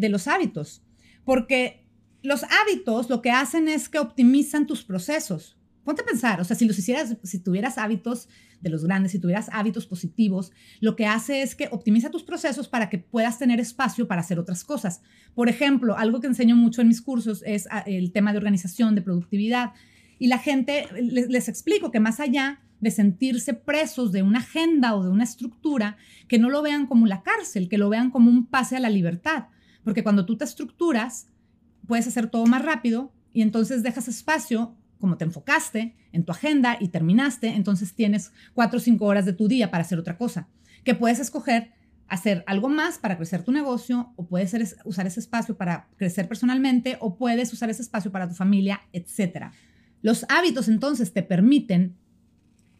[0.09, 0.83] los hábitos,
[1.25, 1.87] porque
[2.23, 5.57] los hábitos lo que hacen es que optimizan tus procesos.
[5.85, 8.29] Ponte a pensar, o sea, si los hicieras, si tuvieras hábitos
[8.61, 12.69] de los grandes, si tuvieras hábitos positivos, lo que hace es que optimiza tus procesos
[12.69, 15.01] para que puedas tener espacio para hacer otras cosas.
[15.35, 18.97] Por ejemplo, algo que enseño mucho en mis cursos es ah, el tema de organización,
[18.97, 19.73] de productividad.
[20.19, 25.03] Y la gente, les, explico que más allá de sentirse presos de una agenda o
[25.03, 25.97] de una estructura,
[26.29, 28.91] que no lo vean como la cárcel, que lo vean como un pase a la
[28.91, 29.47] libertad.
[29.85, 31.29] Porque cuando tú te estructuras,
[31.87, 36.77] puedes hacer todo más rápido y entonces dejas espacio, como te enfocaste en tu agenda
[36.81, 40.49] y terminaste, entonces tienes cuatro o cinco horas de tu día para hacer otra cosa,
[40.85, 41.73] que puedes escoger
[42.09, 46.97] hacer algo más para crecer tu negocio o puedes usar ese espacio para crecer personalmente
[47.01, 49.53] o puedes usar ese espacio para tu familia, etcétera.
[50.03, 51.97] Los hábitos entonces te permiten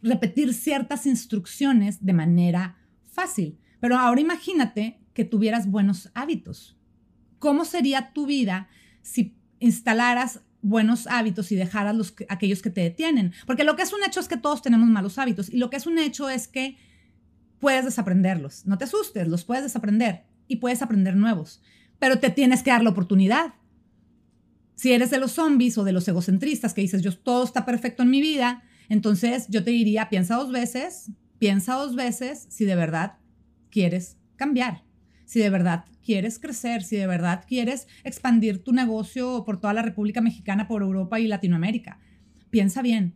[0.01, 3.57] repetir ciertas instrucciones de manera fácil.
[3.79, 6.77] Pero ahora imagínate que tuvieras buenos hábitos.
[7.39, 8.67] ¿Cómo sería tu vida
[9.01, 13.33] si instalaras buenos hábitos y dejaras los, aquellos que te detienen?
[13.45, 15.77] Porque lo que es un hecho es que todos tenemos malos hábitos y lo que
[15.77, 16.77] es un hecho es que
[17.59, 18.65] puedes desaprenderlos.
[18.65, 21.61] No te asustes, los puedes desaprender y puedes aprender nuevos,
[21.99, 23.55] pero te tienes que dar la oportunidad.
[24.77, 28.03] Si eres de los zombies o de los egocentristas que dices, yo todo está perfecto
[28.03, 31.09] en mi vida, entonces yo te diría, piensa dos veces,
[31.39, 33.13] piensa dos veces si de verdad
[33.71, 34.83] quieres cambiar,
[35.25, 39.81] si de verdad quieres crecer, si de verdad quieres expandir tu negocio por toda la
[39.81, 41.99] República Mexicana, por Europa y Latinoamérica.
[42.51, 43.15] Piensa bien,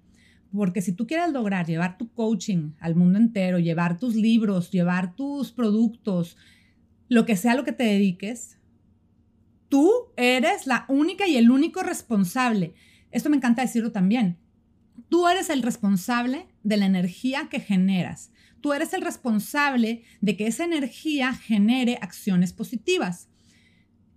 [0.52, 5.16] porque si tú quieres lograr llevar tu coaching al mundo entero, llevar tus libros, llevar
[5.16, 6.38] tus productos,
[7.08, 8.58] lo que sea lo que te dediques,
[9.72, 12.74] tú eres la única y el único responsable.
[13.10, 14.38] Esto me encanta decirlo también.
[15.08, 18.32] Tú eres el responsable de la energía que generas.
[18.60, 23.30] Tú eres el responsable de que esa energía genere acciones positivas.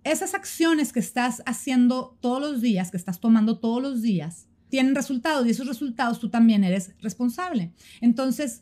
[0.03, 4.93] Esas acciones que estás haciendo todos los días, que estás tomando todos los días, tienen
[4.93, 7.71] resultados y esos resultados tú también eres responsable.
[8.01, 8.61] Entonces,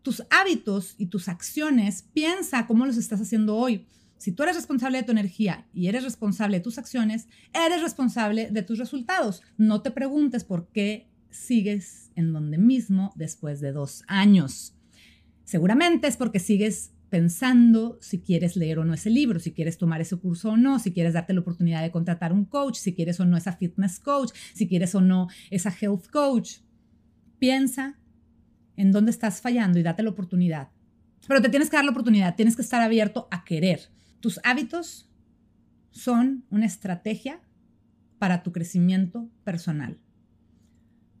[0.00, 3.86] tus hábitos y tus acciones, piensa cómo los estás haciendo hoy.
[4.20, 8.50] Si tú eres responsable de tu energía y eres responsable de tus acciones, eres responsable
[8.50, 9.40] de tus resultados.
[9.56, 14.76] No te preguntes por qué sigues en donde mismo después de dos años.
[15.44, 20.02] Seguramente es porque sigues pensando si quieres leer o no ese libro, si quieres tomar
[20.02, 23.20] ese curso o no, si quieres darte la oportunidad de contratar un coach, si quieres
[23.20, 26.58] o no esa fitness coach, si quieres o no esa health coach.
[27.38, 27.98] Piensa
[28.76, 30.68] en dónde estás fallando y date la oportunidad.
[31.26, 33.88] Pero te tienes que dar la oportunidad, tienes que estar abierto a querer.
[34.20, 35.08] Tus hábitos
[35.90, 37.40] son una estrategia
[38.18, 39.98] para tu crecimiento personal.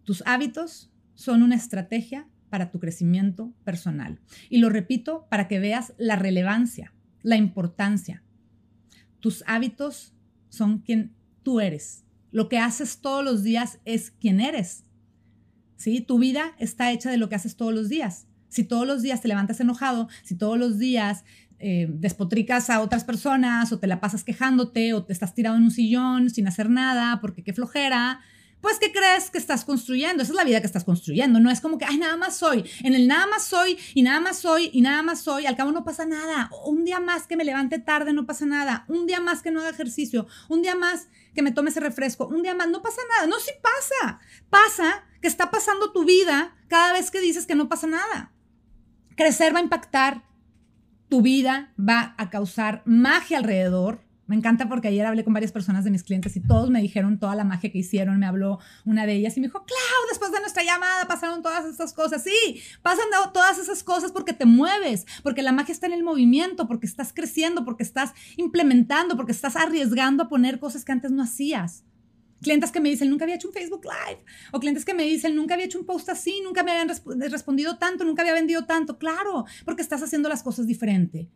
[0.04, 4.20] Tus hábitos son una estrategia para tu crecimiento personal.
[4.50, 8.22] Y lo repito para que veas la relevancia, la importancia.
[9.20, 10.14] Tus hábitos
[10.48, 12.04] son quien tú eres.
[12.32, 14.84] Lo que haces todos los días es quien eres.
[15.76, 16.00] ¿Sí?
[16.00, 18.26] Tu vida está hecha de lo que haces todos los días.
[18.48, 21.24] Si todos los días te levantas enojado, si todos los días
[21.60, 25.64] eh, despotricas a otras personas o te la pasas quejándote o te estás tirado en
[25.64, 28.20] un sillón sin hacer nada porque qué flojera,
[28.60, 30.22] pues ¿qué crees que estás construyendo?
[30.22, 31.40] Esa es la vida que estás construyendo.
[31.40, 32.64] No es como que, ay, nada más soy.
[32.82, 35.46] En el nada más soy y nada más soy y nada más soy.
[35.46, 36.50] Al cabo no pasa nada.
[36.66, 38.84] Un día más que me levante tarde no pasa nada.
[38.88, 40.26] Un día más que no haga ejercicio.
[40.48, 42.26] Un día más que me tome ese refresco.
[42.26, 43.26] Un día más no pasa nada.
[43.26, 44.20] No, sí pasa.
[44.50, 48.32] Pasa que está pasando tu vida cada vez que dices que no pasa nada.
[49.16, 50.29] Crecer va a impactar
[51.10, 55.82] tu vida, va a causar magia alrededor me encanta porque ayer hablé con varias personas
[55.82, 58.20] de mis clientes y todos me dijeron toda la magia que hicieron.
[58.20, 61.64] Me habló una de ellas y me dijo, Clau, después de nuestra llamada pasaron todas
[61.64, 62.22] estas cosas.
[62.22, 66.68] Sí, pasan todas esas cosas porque te mueves, porque la magia está en el movimiento,
[66.68, 71.24] porque estás creciendo, porque estás implementando, porque estás arriesgando a poner cosas que antes no
[71.24, 71.82] hacías.
[72.42, 74.24] Clientes que me dicen, nunca había hecho un Facebook Live.
[74.52, 76.88] O clientes que me dicen, nunca había hecho un post así, nunca me habían
[77.30, 78.98] respondido tanto, nunca había vendido tanto.
[78.98, 81.28] Claro, porque estás haciendo las cosas diferente.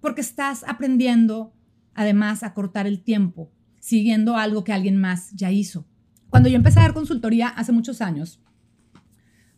[0.00, 1.52] Porque estás aprendiendo
[1.94, 5.86] además a cortar el tiempo, siguiendo algo que alguien más ya hizo.
[6.30, 8.40] Cuando yo empecé a dar consultoría hace muchos años,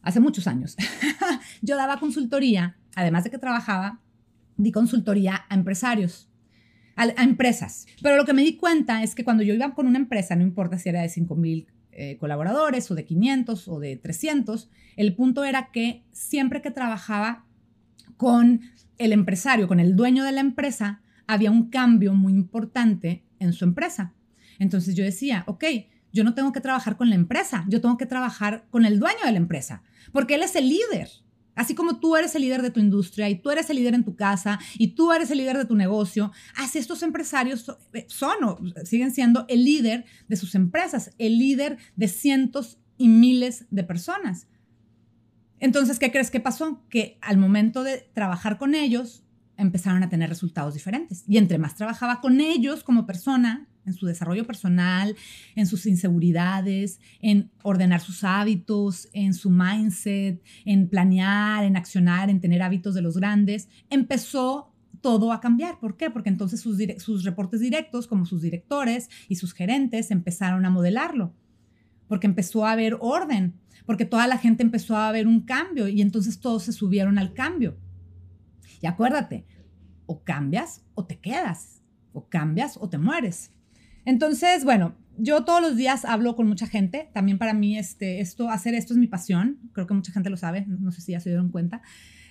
[0.02, 0.76] hace muchos años,
[1.62, 4.00] yo daba consultoría, además de que trabajaba,
[4.56, 6.28] di consultoría a empresarios,
[6.98, 7.86] a, empresas.
[8.02, 10.42] Pero lo que me di cuenta es que cuando yo iba con una empresa, no
[10.42, 15.14] importa si era de 5 mil eh, colaboradores o de 500 o de 300, el
[15.14, 17.44] punto era que siempre que trabajaba
[18.16, 18.62] con
[18.98, 23.64] el empresario, con el dueño de la empresa, había un cambio muy importante en su
[23.64, 24.12] empresa.
[24.58, 25.64] Entonces yo decía, ok,
[26.12, 29.24] yo no tengo que trabajar con la empresa, yo tengo que trabajar con el dueño
[29.24, 31.08] de la empresa, porque él es el líder.
[31.58, 34.04] Así como tú eres el líder de tu industria y tú eres el líder en
[34.04, 38.44] tu casa y tú eres el líder de tu negocio, así estos empresarios eh, son
[38.44, 43.82] o siguen siendo el líder de sus empresas, el líder de cientos y miles de
[43.82, 44.46] personas.
[45.58, 46.84] Entonces, ¿qué crees que pasó?
[46.88, 49.24] Que al momento de trabajar con ellos,
[49.56, 51.24] empezaron a tener resultados diferentes.
[51.26, 55.16] Y entre más trabajaba con ellos como persona, en su desarrollo personal,
[55.56, 62.40] en sus inseguridades, en ordenar sus hábitos, en su mindset, en planear, en accionar, en
[62.40, 65.78] tener hábitos de los grandes, empezó todo a cambiar.
[65.78, 66.10] ¿Por qué?
[66.10, 71.34] Porque entonces sus, reportes directos, como sus directores y sus gerentes, empezaron a modelarlo.
[72.06, 73.54] Porque empezó a haber orden,
[73.86, 77.34] porque toda la gente empezó a ver un cambio y entonces todos se subieron al
[77.34, 77.76] cambio.
[78.80, 79.46] Y acuérdate,
[80.06, 83.52] o cambias o te quedas, o cambias o te mueres.
[84.08, 87.10] Entonces, bueno, yo todos los días hablo con mucha gente.
[87.12, 89.58] También para mí este, esto, hacer esto es mi pasión.
[89.74, 90.64] Creo que mucha gente lo sabe.
[90.66, 91.82] No sé si ya se dieron cuenta.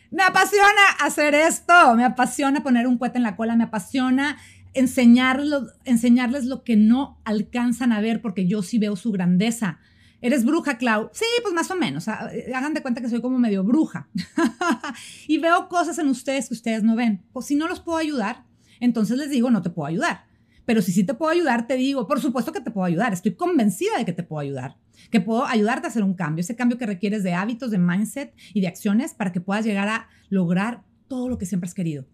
[0.09, 1.95] Me apasiona hacer esto.
[1.95, 3.55] Me apasiona poner un cuete en la cola.
[3.55, 4.37] Me apasiona
[4.73, 9.77] enseñarles, enseñarles lo que no alcanzan a ver porque yo sí veo su grandeza.
[10.19, 11.11] ¿Eres bruja, Clau?
[11.13, 12.07] Sí, pues más o menos.
[12.07, 14.09] Hagan de cuenta que soy como medio bruja.
[15.27, 17.21] y veo cosas en ustedes que ustedes no ven.
[17.33, 18.45] Pues si no los puedo ayudar,
[18.79, 20.26] entonces les digo, no te puedo ayudar.
[20.67, 23.13] Pero si sí te puedo ayudar, te digo, por supuesto que te puedo ayudar.
[23.13, 24.75] Estoy convencida de que te puedo ayudar.
[25.09, 26.41] Que puedo ayudarte a hacer un cambio.
[26.41, 29.87] Ese cambio que requieres de hábitos, de mindset y de acciones para que puedas llegar
[29.87, 32.05] a lograr todo lo que siempre has querido.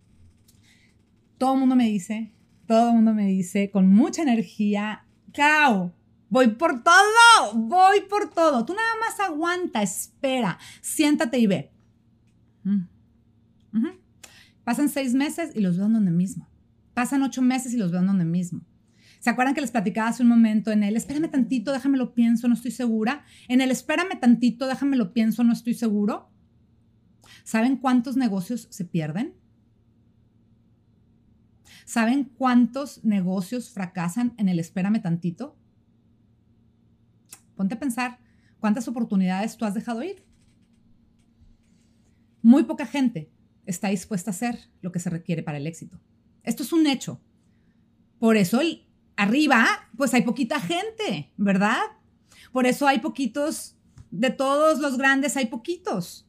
[1.40, 2.32] Todo el mundo me dice,
[2.68, 5.92] todo el mundo me dice con mucha energía, Clau,
[6.30, 8.66] voy por todo, voy por todo.
[8.66, 11.72] Tú nada más aguanta, espera, siéntate y ve.
[12.66, 12.82] Mm.
[14.64, 16.53] Pasan seis meses y los veo donde mismo.
[16.94, 18.62] Pasan ocho meses y los veo en donde mismo.
[19.20, 22.48] ¿Se acuerdan que les platicaba hace un momento en el espérame tantito, déjame lo pienso,
[22.50, 23.24] no estoy segura?
[23.48, 26.30] En el espérame tantito, déjame lo pienso, no estoy seguro.
[27.46, 29.34] ¿Saben cuántos negocios se pierden?
[31.86, 35.58] ¿Saben cuántos negocios fracasan en el espérame tantito?
[37.56, 38.20] Ponte a pensar
[38.60, 40.26] cuántas oportunidades tú has dejado ir.
[42.42, 43.32] Muy poca gente
[43.66, 46.02] está dispuesta a hacer lo que se requiere para el éxito.
[46.44, 47.20] Esto es un hecho.
[48.20, 48.60] Por eso
[49.16, 51.82] arriba, pues hay poquita gente, ¿verdad?
[52.52, 53.76] Por eso hay poquitos,
[54.12, 56.28] de todos los grandes hay poquitos.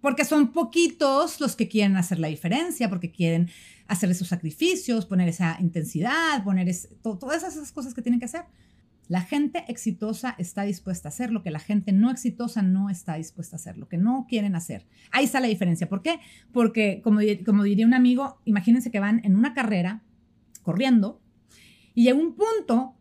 [0.00, 3.50] Porque son poquitos los que quieren hacer la diferencia, porque quieren
[3.88, 8.44] hacer esos sacrificios, poner esa intensidad, poner todas esas cosas que tienen que hacer.
[9.08, 13.14] La gente exitosa está dispuesta a hacer lo que la gente no exitosa no está
[13.14, 14.86] dispuesta a hacer, lo que no quieren hacer.
[15.12, 15.88] Ahí está la diferencia.
[15.88, 16.18] ¿Por qué?
[16.52, 20.02] Porque, como, diría un amigo, imagínense que van en una carrera
[20.62, 21.20] corriendo
[21.94, 22.96] y llega un punto,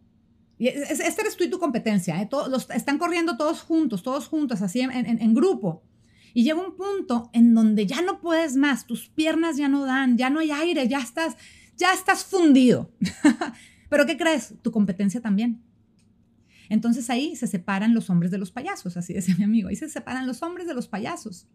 [0.57, 2.27] y este eres tú y tu competencia, ¿eh?
[2.27, 5.83] todos, están corriendo todos juntos, todos juntos, así en, en grupo.
[6.33, 10.17] Y llega un punto en donde ya no puedes más, tus piernas ya no dan,
[10.17, 11.35] ya no hay aire, ya estás,
[11.77, 12.91] ya estás fundido.
[13.89, 14.53] Pero ¿qué crees?
[14.61, 15.61] Tu competencia también.
[16.69, 19.89] Entonces ahí se separan los hombres de los payasos, así decía mi amigo, ahí se
[19.89, 21.47] separan los hombres de los payasos.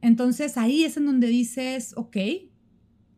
[0.00, 2.16] Entonces ahí es en donde dices, ok,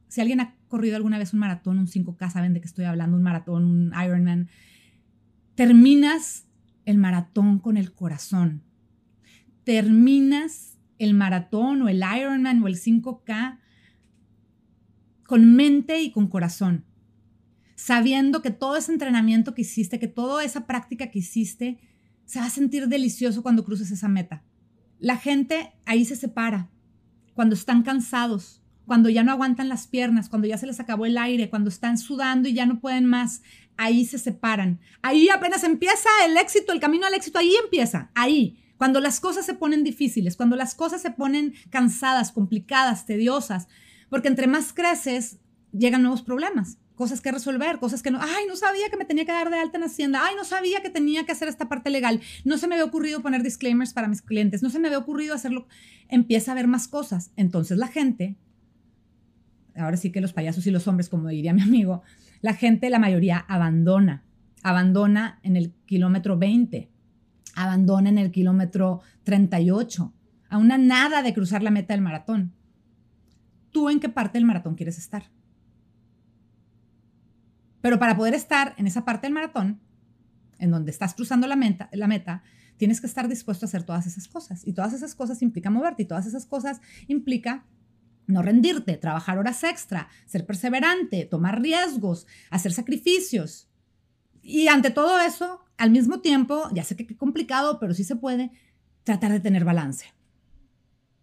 [0.08, 3.16] si alguien ha corrido alguna vez un maratón, un 5K, saben de qué estoy hablando,
[3.16, 4.48] un maratón, un Ironman,
[5.54, 6.46] terminas
[6.84, 8.62] el maratón con el corazón.
[9.64, 13.58] Terminas el maratón o el Ironman o el 5K
[15.24, 16.87] con mente y con corazón
[17.78, 21.78] sabiendo que todo ese entrenamiento que hiciste, que toda esa práctica que hiciste,
[22.24, 24.42] se va a sentir delicioso cuando cruces esa meta.
[24.98, 26.70] La gente ahí se separa,
[27.34, 31.16] cuando están cansados, cuando ya no aguantan las piernas, cuando ya se les acabó el
[31.16, 33.42] aire, cuando están sudando y ya no pueden más,
[33.76, 34.80] ahí se separan.
[35.00, 38.58] Ahí apenas empieza el éxito, el camino al éxito, ahí empieza, ahí.
[38.76, 43.68] Cuando las cosas se ponen difíciles, cuando las cosas se ponen cansadas, complicadas, tediosas,
[44.10, 45.38] porque entre más creces,
[45.70, 49.24] llegan nuevos problemas cosas que resolver, cosas que no, ay, no sabía que me tenía
[49.24, 51.90] que dar de alta en Hacienda, ay, no sabía que tenía que hacer esta parte
[51.90, 54.98] legal, no se me había ocurrido poner disclaimers para mis clientes, no se me había
[54.98, 55.68] ocurrido hacerlo,
[56.08, 57.30] empieza a ver más cosas.
[57.36, 58.36] Entonces la gente,
[59.76, 62.02] ahora sí que los payasos y los hombres, como diría mi amigo,
[62.40, 64.24] la gente, la mayoría abandona,
[64.64, 66.90] abandona en el kilómetro 20,
[67.54, 70.12] abandona en el kilómetro 38,
[70.48, 72.54] a una nada de cruzar la meta del maratón.
[73.70, 75.30] ¿Tú en qué parte del maratón quieres estar?
[77.80, 79.80] Pero para poder estar en esa parte del maratón,
[80.58, 82.42] en donde estás cruzando la meta,
[82.76, 84.66] tienes que estar dispuesto a hacer todas esas cosas.
[84.66, 87.66] Y todas esas cosas implican moverte y todas esas cosas implica
[88.26, 93.68] no rendirte, trabajar horas extra, ser perseverante, tomar riesgos, hacer sacrificios.
[94.42, 98.16] Y ante todo eso, al mismo tiempo, ya sé que es complicado, pero sí se
[98.16, 98.52] puede,
[99.02, 100.06] tratar de tener balance.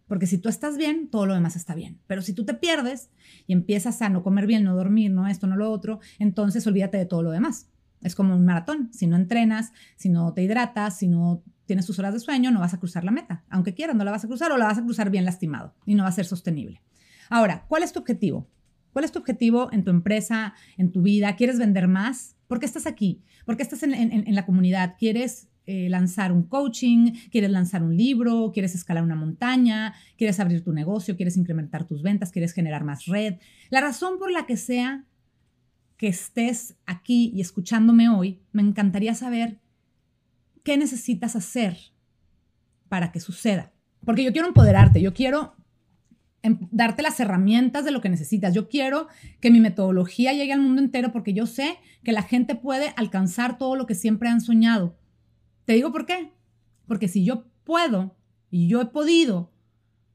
[0.06, 1.98] Porque si tú estás bien, todo lo demás está bien.
[2.06, 3.10] Pero si tú te pierdes
[3.46, 6.96] y empiezas a no comer bien, no dormir, no esto, no lo otro, entonces olvídate
[6.96, 7.68] de todo lo demás.
[8.02, 8.90] Es como un maratón.
[8.92, 12.60] Si no entrenas, si no te hidratas, si no tienes tus horas de sueño, no
[12.60, 13.44] vas a cruzar la meta.
[13.50, 15.96] Aunque quieras, no la vas a cruzar o la vas a cruzar bien lastimado y
[15.96, 16.82] no va a ser sostenible.
[17.28, 18.48] Ahora, ¿cuál es tu objetivo?
[18.92, 21.34] ¿Cuál es tu objetivo en tu empresa, en tu vida?
[21.34, 22.36] ¿Quieres vender más?
[22.46, 23.22] ¿Por qué estás aquí?
[23.44, 24.94] ¿Por qué estás en, en la comunidad?
[24.98, 30.62] ¿Quieres eh, lanzar un coaching, quieres lanzar un libro, quieres escalar una montaña, quieres abrir
[30.62, 33.34] tu negocio, quieres incrementar tus ventas, quieres generar más red.
[33.70, 35.04] La razón por la que sea
[35.96, 39.58] que estés aquí y escuchándome hoy, me encantaría saber
[40.62, 41.76] qué necesitas hacer
[42.88, 43.72] para que suceda.
[44.04, 45.56] Porque yo quiero empoderarte, yo quiero
[46.70, 48.54] darte las herramientas de lo que necesitas.
[48.54, 49.08] Yo quiero
[49.40, 53.58] que mi metodología llegue al mundo entero porque yo sé que la gente puede alcanzar
[53.58, 54.96] todo lo que siempre han soñado.
[55.66, 56.32] Te digo por qué.
[56.88, 58.16] Porque si yo puedo
[58.50, 59.52] y yo he podido,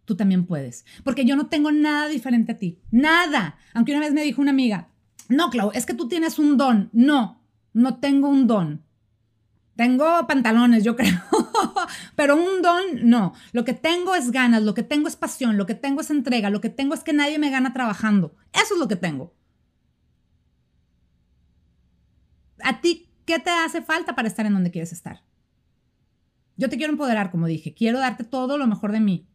[0.05, 0.85] tú también puedes.
[1.03, 2.79] Porque yo no tengo nada diferente a ti.
[2.89, 3.57] Nada.
[3.73, 4.89] Aunque una vez me dijo una amiga,
[5.29, 6.89] no, Clau, es que tú tienes un don.
[6.93, 7.41] No,
[7.73, 8.83] no tengo un don.
[9.75, 11.21] Tengo pantalones, yo creo,
[12.15, 13.33] pero un don no.
[13.51, 16.49] Lo que tengo es ganas, lo que tengo es pasión, lo que tengo es entrega,
[16.49, 18.35] lo que tengo es que nadie me gana trabajando.
[18.53, 19.33] Eso es lo que tengo.
[22.63, 25.23] ¿A ti qué te hace falta para estar en donde quieres estar?
[26.57, 29.27] Yo te quiero empoderar, como dije, quiero darte todo lo mejor de mí.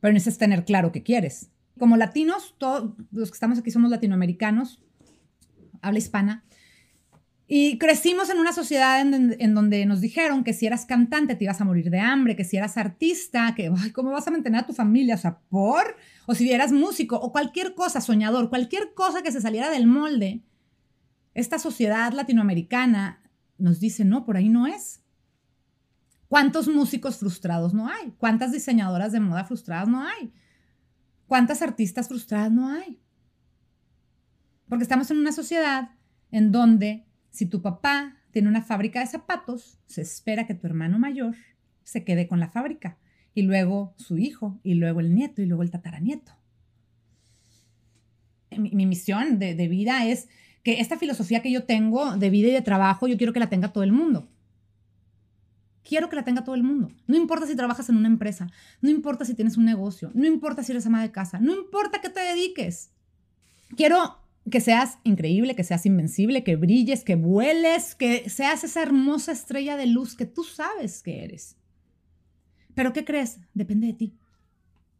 [0.00, 1.50] Pero necesitas tener claro qué quieres.
[1.78, 4.80] Como latinos, todos los que estamos aquí somos latinoamericanos,
[5.82, 6.44] habla hispana,
[7.48, 11.60] y crecimos en una sociedad en, donde nos dijeron que si eras cantante te ibas
[11.60, 14.72] a morir de hambre, que si eras artista, que, ¿cómo vas a mantener a tu
[14.72, 15.14] familia?
[15.14, 19.40] O sea, por, o si eras músico, o cualquier cosa, soñador, cualquier cosa que se
[19.40, 20.42] saliera del molde,
[21.34, 23.22] esta sociedad latinoamericana
[23.58, 25.02] nos dice, no, por ahí no es.
[26.28, 28.12] ¿Cuántos músicos frustrados no hay?
[28.18, 30.32] ¿Cuántas diseñadoras de moda frustradas no hay?
[31.26, 33.00] ¿Cuántas artistas frustradas no hay?
[34.68, 35.90] Porque estamos en una sociedad
[36.30, 40.98] en donde si tu papá tiene una fábrica de zapatos, se espera que tu hermano
[40.98, 41.36] mayor
[41.84, 42.98] se quede con la fábrica
[43.34, 46.32] y luego su hijo y luego el nieto y luego el tataranieto.
[48.50, 50.28] Mi, misión de, vida es
[50.66, 53.48] que esta filosofía que yo tengo de vida y de trabajo, yo quiero que la
[53.48, 54.28] tenga todo el mundo.
[55.84, 56.90] Quiero que la tenga todo el mundo.
[57.06, 58.48] No importa si trabajas en una empresa,
[58.80, 62.00] no importa si tienes un negocio, no importa si eres ama de casa, no importa
[62.00, 62.90] qué te dediques.
[63.76, 64.18] Quiero
[64.50, 69.76] que seas increíble, que seas invencible, que brilles, que vueles, que seas esa hermosa estrella
[69.76, 71.54] de luz que tú sabes que eres.
[72.74, 73.38] Pero ¿qué crees?
[73.54, 74.18] Depende de ti.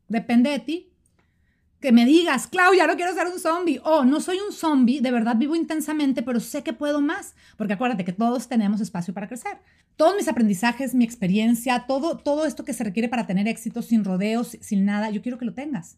[0.06, 0.92] Depende de ti.
[1.86, 3.80] Que me digas, Claudia, no quiero ser un zombie.
[3.84, 7.36] O no soy un zombie, de verdad vivo intensamente, pero sé que puedo más.
[7.56, 9.58] Porque acuérdate que todos tenemos espacio para crecer.
[9.94, 14.02] Todos mis aprendizajes, mi experiencia, todo, todo esto que se requiere para tener éxito sin
[14.02, 15.96] rodeos, sin nada, yo quiero que lo tengas.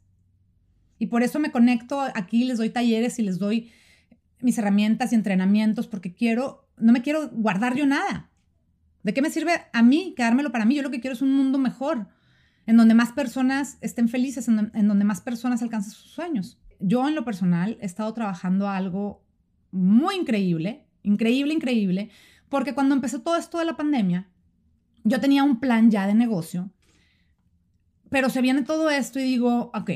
[0.99, 3.72] Y por eso me conecto aquí, les doy talleres y les doy
[4.43, 8.30] mis herramientas y entrenamientos porque quiero, no me quiero guardar yo nada.
[9.05, 10.74] ¿De qué me sirve a mí quedármelo para mí?
[10.74, 12.09] Yo lo que quiero es un mundo mejor,
[12.69, 16.59] en donde más personas estén felices, en, donde más personas alcancen sus sueños.
[16.79, 19.25] Yo en lo personal he estado trabajando algo
[19.71, 22.11] muy increíble, increíble, increíble,
[22.51, 24.29] porque cuando empezó todo esto de la pandemia,
[25.03, 26.71] yo tenía un plan ya de negocio,
[28.11, 29.91] pero se viene todo esto y digo, ok,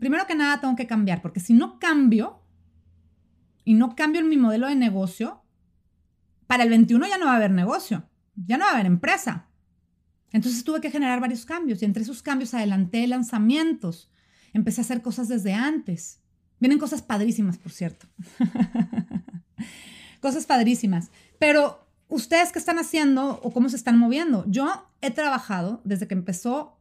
[0.00, 2.42] primero que nada tengo que cambiar, porque si no cambio
[3.62, 5.44] y no cambio en mi modelo de negocio,
[6.48, 9.45] para el 21 ya no va a haber negocio, ya no va a haber empresa.
[10.32, 14.10] Entonces tuve que generar varios cambios y entre esos cambios adelanté lanzamientos,
[14.52, 16.20] empecé a hacer cosas desde antes.
[16.58, 18.06] Vienen cosas padrísimas, por cierto.
[20.20, 21.10] cosas padrísimas.
[21.38, 24.44] Pero ustedes qué están haciendo o cómo se están moviendo.
[24.48, 26.75] Yo he trabajado desde que empezó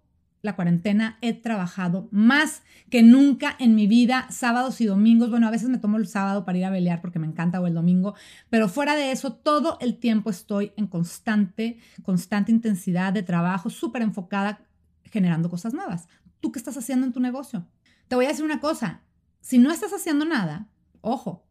[0.45, 5.29] la cuarentena he trabajado más que nunca en mi vida, sábados y domingos.
[5.29, 7.67] Bueno, a veces me tomo el sábado para ir a pelear porque me encanta o
[7.67, 8.15] el domingo,
[8.49, 14.01] pero fuera de eso, todo el tiempo estoy en constante, constante intensidad de trabajo, súper
[14.01, 14.61] enfocada,
[15.03, 16.07] generando cosas nuevas.
[16.39, 17.67] ¿Tú qué estás haciendo en tu negocio?
[18.07, 19.01] Te voy a decir una cosa,
[19.41, 20.69] si no estás haciendo nada,
[21.01, 21.45] ojo,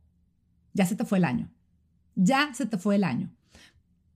[0.72, 1.50] ya se te fue el año,
[2.14, 3.30] ya se te fue el año,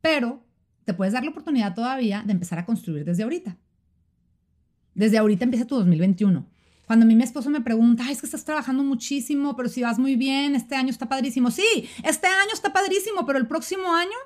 [0.00, 0.44] pero
[0.84, 3.58] te puedes dar la oportunidad todavía de empezar a construir desde ahorita.
[4.98, 6.44] Desde ahorita empieza tu 2021.
[6.84, 9.96] Cuando a mí mi esposo me pregunta, es que estás trabajando muchísimo, pero si vas
[9.96, 11.52] muy bien, este año está padrísimo.
[11.52, 14.16] Sí, este año está padrísimo, pero el próximo año,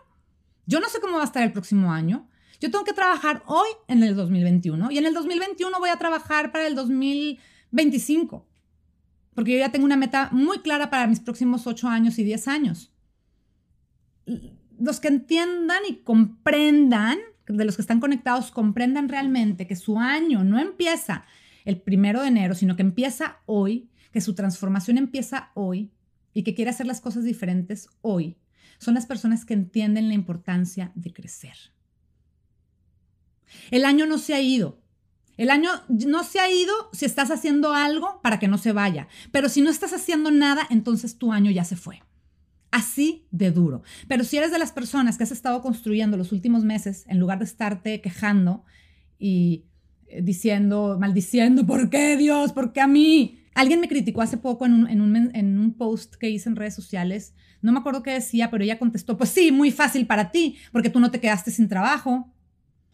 [0.64, 2.26] yo no sé cómo va a estar el próximo año.
[2.58, 6.52] Yo tengo que trabajar hoy en el 2021 y en el 2021 voy a trabajar
[6.52, 8.48] para el 2025,
[9.34, 12.48] porque yo ya tengo una meta muy clara para mis próximos 8 años y 10
[12.48, 12.94] años.
[14.78, 17.18] Los que entiendan y comprendan
[17.56, 21.24] de los que están conectados comprendan realmente que su año no empieza
[21.64, 25.92] el primero de enero, sino que empieza hoy, que su transformación empieza hoy
[26.34, 28.36] y que quiere hacer las cosas diferentes hoy,
[28.78, 31.56] son las personas que entienden la importancia de crecer.
[33.70, 34.80] El año no se ha ido.
[35.36, 39.08] El año no se ha ido si estás haciendo algo para que no se vaya.
[39.30, 42.02] Pero si no estás haciendo nada, entonces tu año ya se fue
[42.72, 43.82] así de duro.
[44.08, 47.38] Pero si eres de las personas que has estado construyendo los últimos meses, en lugar
[47.38, 48.64] de estarte quejando
[49.18, 49.66] y
[50.08, 52.52] eh, diciendo, maldiciendo, ¿por qué Dios?
[52.52, 53.38] ¿Por qué a mí?
[53.54, 57.34] Alguien me criticó hace poco en un, post que hice en redes sociales.
[57.60, 60.88] No me acuerdo qué decía, pero ella contestó, pues sí, muy fácil para ti, porque
[60.88, 62.32] tú no te quedaste sin trabajo.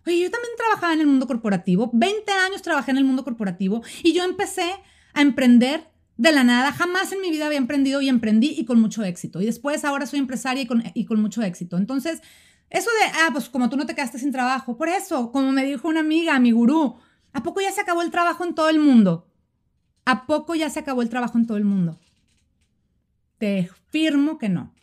[0.05, 3.83] Oye, yo también trabajaba en el mundo corporativo, 20 años trabajé en el mundo corporativo
[4.03, 4.72] y yo empecé
[5.14, 5.89] a emprender
[6.19, 6.73] de la nada.
[6.73, 9.41] Jamás en mi vida había emprendido y emprendí y con mucho éxito.
[9.41, 11.79] Y después ahora soy empresaria y con, y con mucho éxito.
[11.79, 12.21] Entonces,
[12.69, 15.64] eso de, ah, pues como tú no te quedaste sin trabajo, por eso, como me
[15.64, 16.97] dijo una amiga, mi gurú,
[17.33, 19.27] ¿a poco ya se acabó el trabajo en todo el mundo?
[20.05, 21.99] ¿A poco ya se acabó el trabajo en todo el mundo?
[23.39, 24.75] Te firmo que no.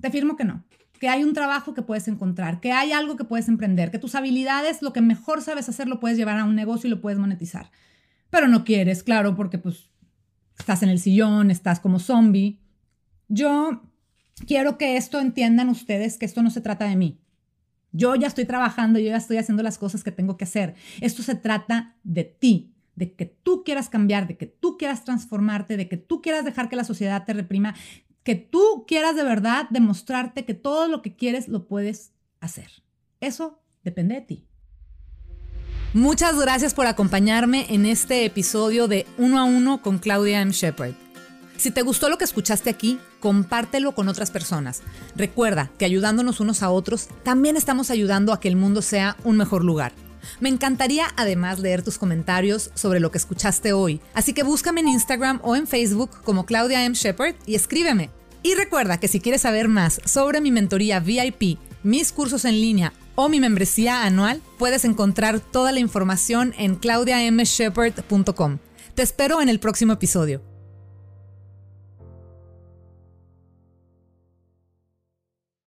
[0.00, 0.64] Te firmo que no.
[0.98, 4.16] Que hay un trabajo que puedes encontrar, que hay algo que puedes emprender, que tus
[4.16, 7.20] habilidades, lo que mejor sabes hacer, lo puedes llevar a un negocio y lo puedes
[7.20, 7.70] monetizar.
[8.30, 9.90] Pero no quieres, claro, porque pues
[10.58, 12.58] estás en el sillón, estás como zombie.
[13.28, 13.82] Yo
[14.46, 17.20] quiero que esto entiendan ustedes, que esto no se trata de mí.
[17.92, 20.74] Yo ya estoy trabajando, yo ya estoy haciendo las cosas que tengo que hacer.
[21.00, 25.76] Esto se trata de ti, de que tú quieras cambiar, de que tú quieras transformarte,
[25.76, 27.74] de que tú quieras dejar que la sociedad te reprima,
[28.22, 32.70] que tú quieras de verdad demostrarte que todo lo que quieres lo puedes hacer.
[33.20, 34.47] Eso depende de ti.
[35.94, 40.52] Muchas gracias por acompañarme en este episodio de Uno a Uno con Claudia M.
[40.52, 40.92] Shepard.
[41.56, 44.82] Si te gustó lo que escuchaste aquí, compártelo con otras personas.
[45.16, 49.38] Recuerda que ayudándonos unos a otros, también estamos ayudando a que el mundo sea un
[49.38, 49.94] mejor lugar.
[50.40, 54.88] Me encantaría además leer tus comentarios sobre lo que escuchaste hoy, así que búscame en
[54.88, 56.94] Instagram o en Facebook como Claudia M.
[56.94, 58.10] Shepard y escríbeme.
[58.42, 62.92] Y recuerda que si quieres saber más sobre mi mentoría VIP, mis cursos en línea
[63.20, 68.58] o mi membresía anual, puedes encontrar toda la información en claudiamshepard.com.
[68.94, 70.40] Te espero en el próximo episodio.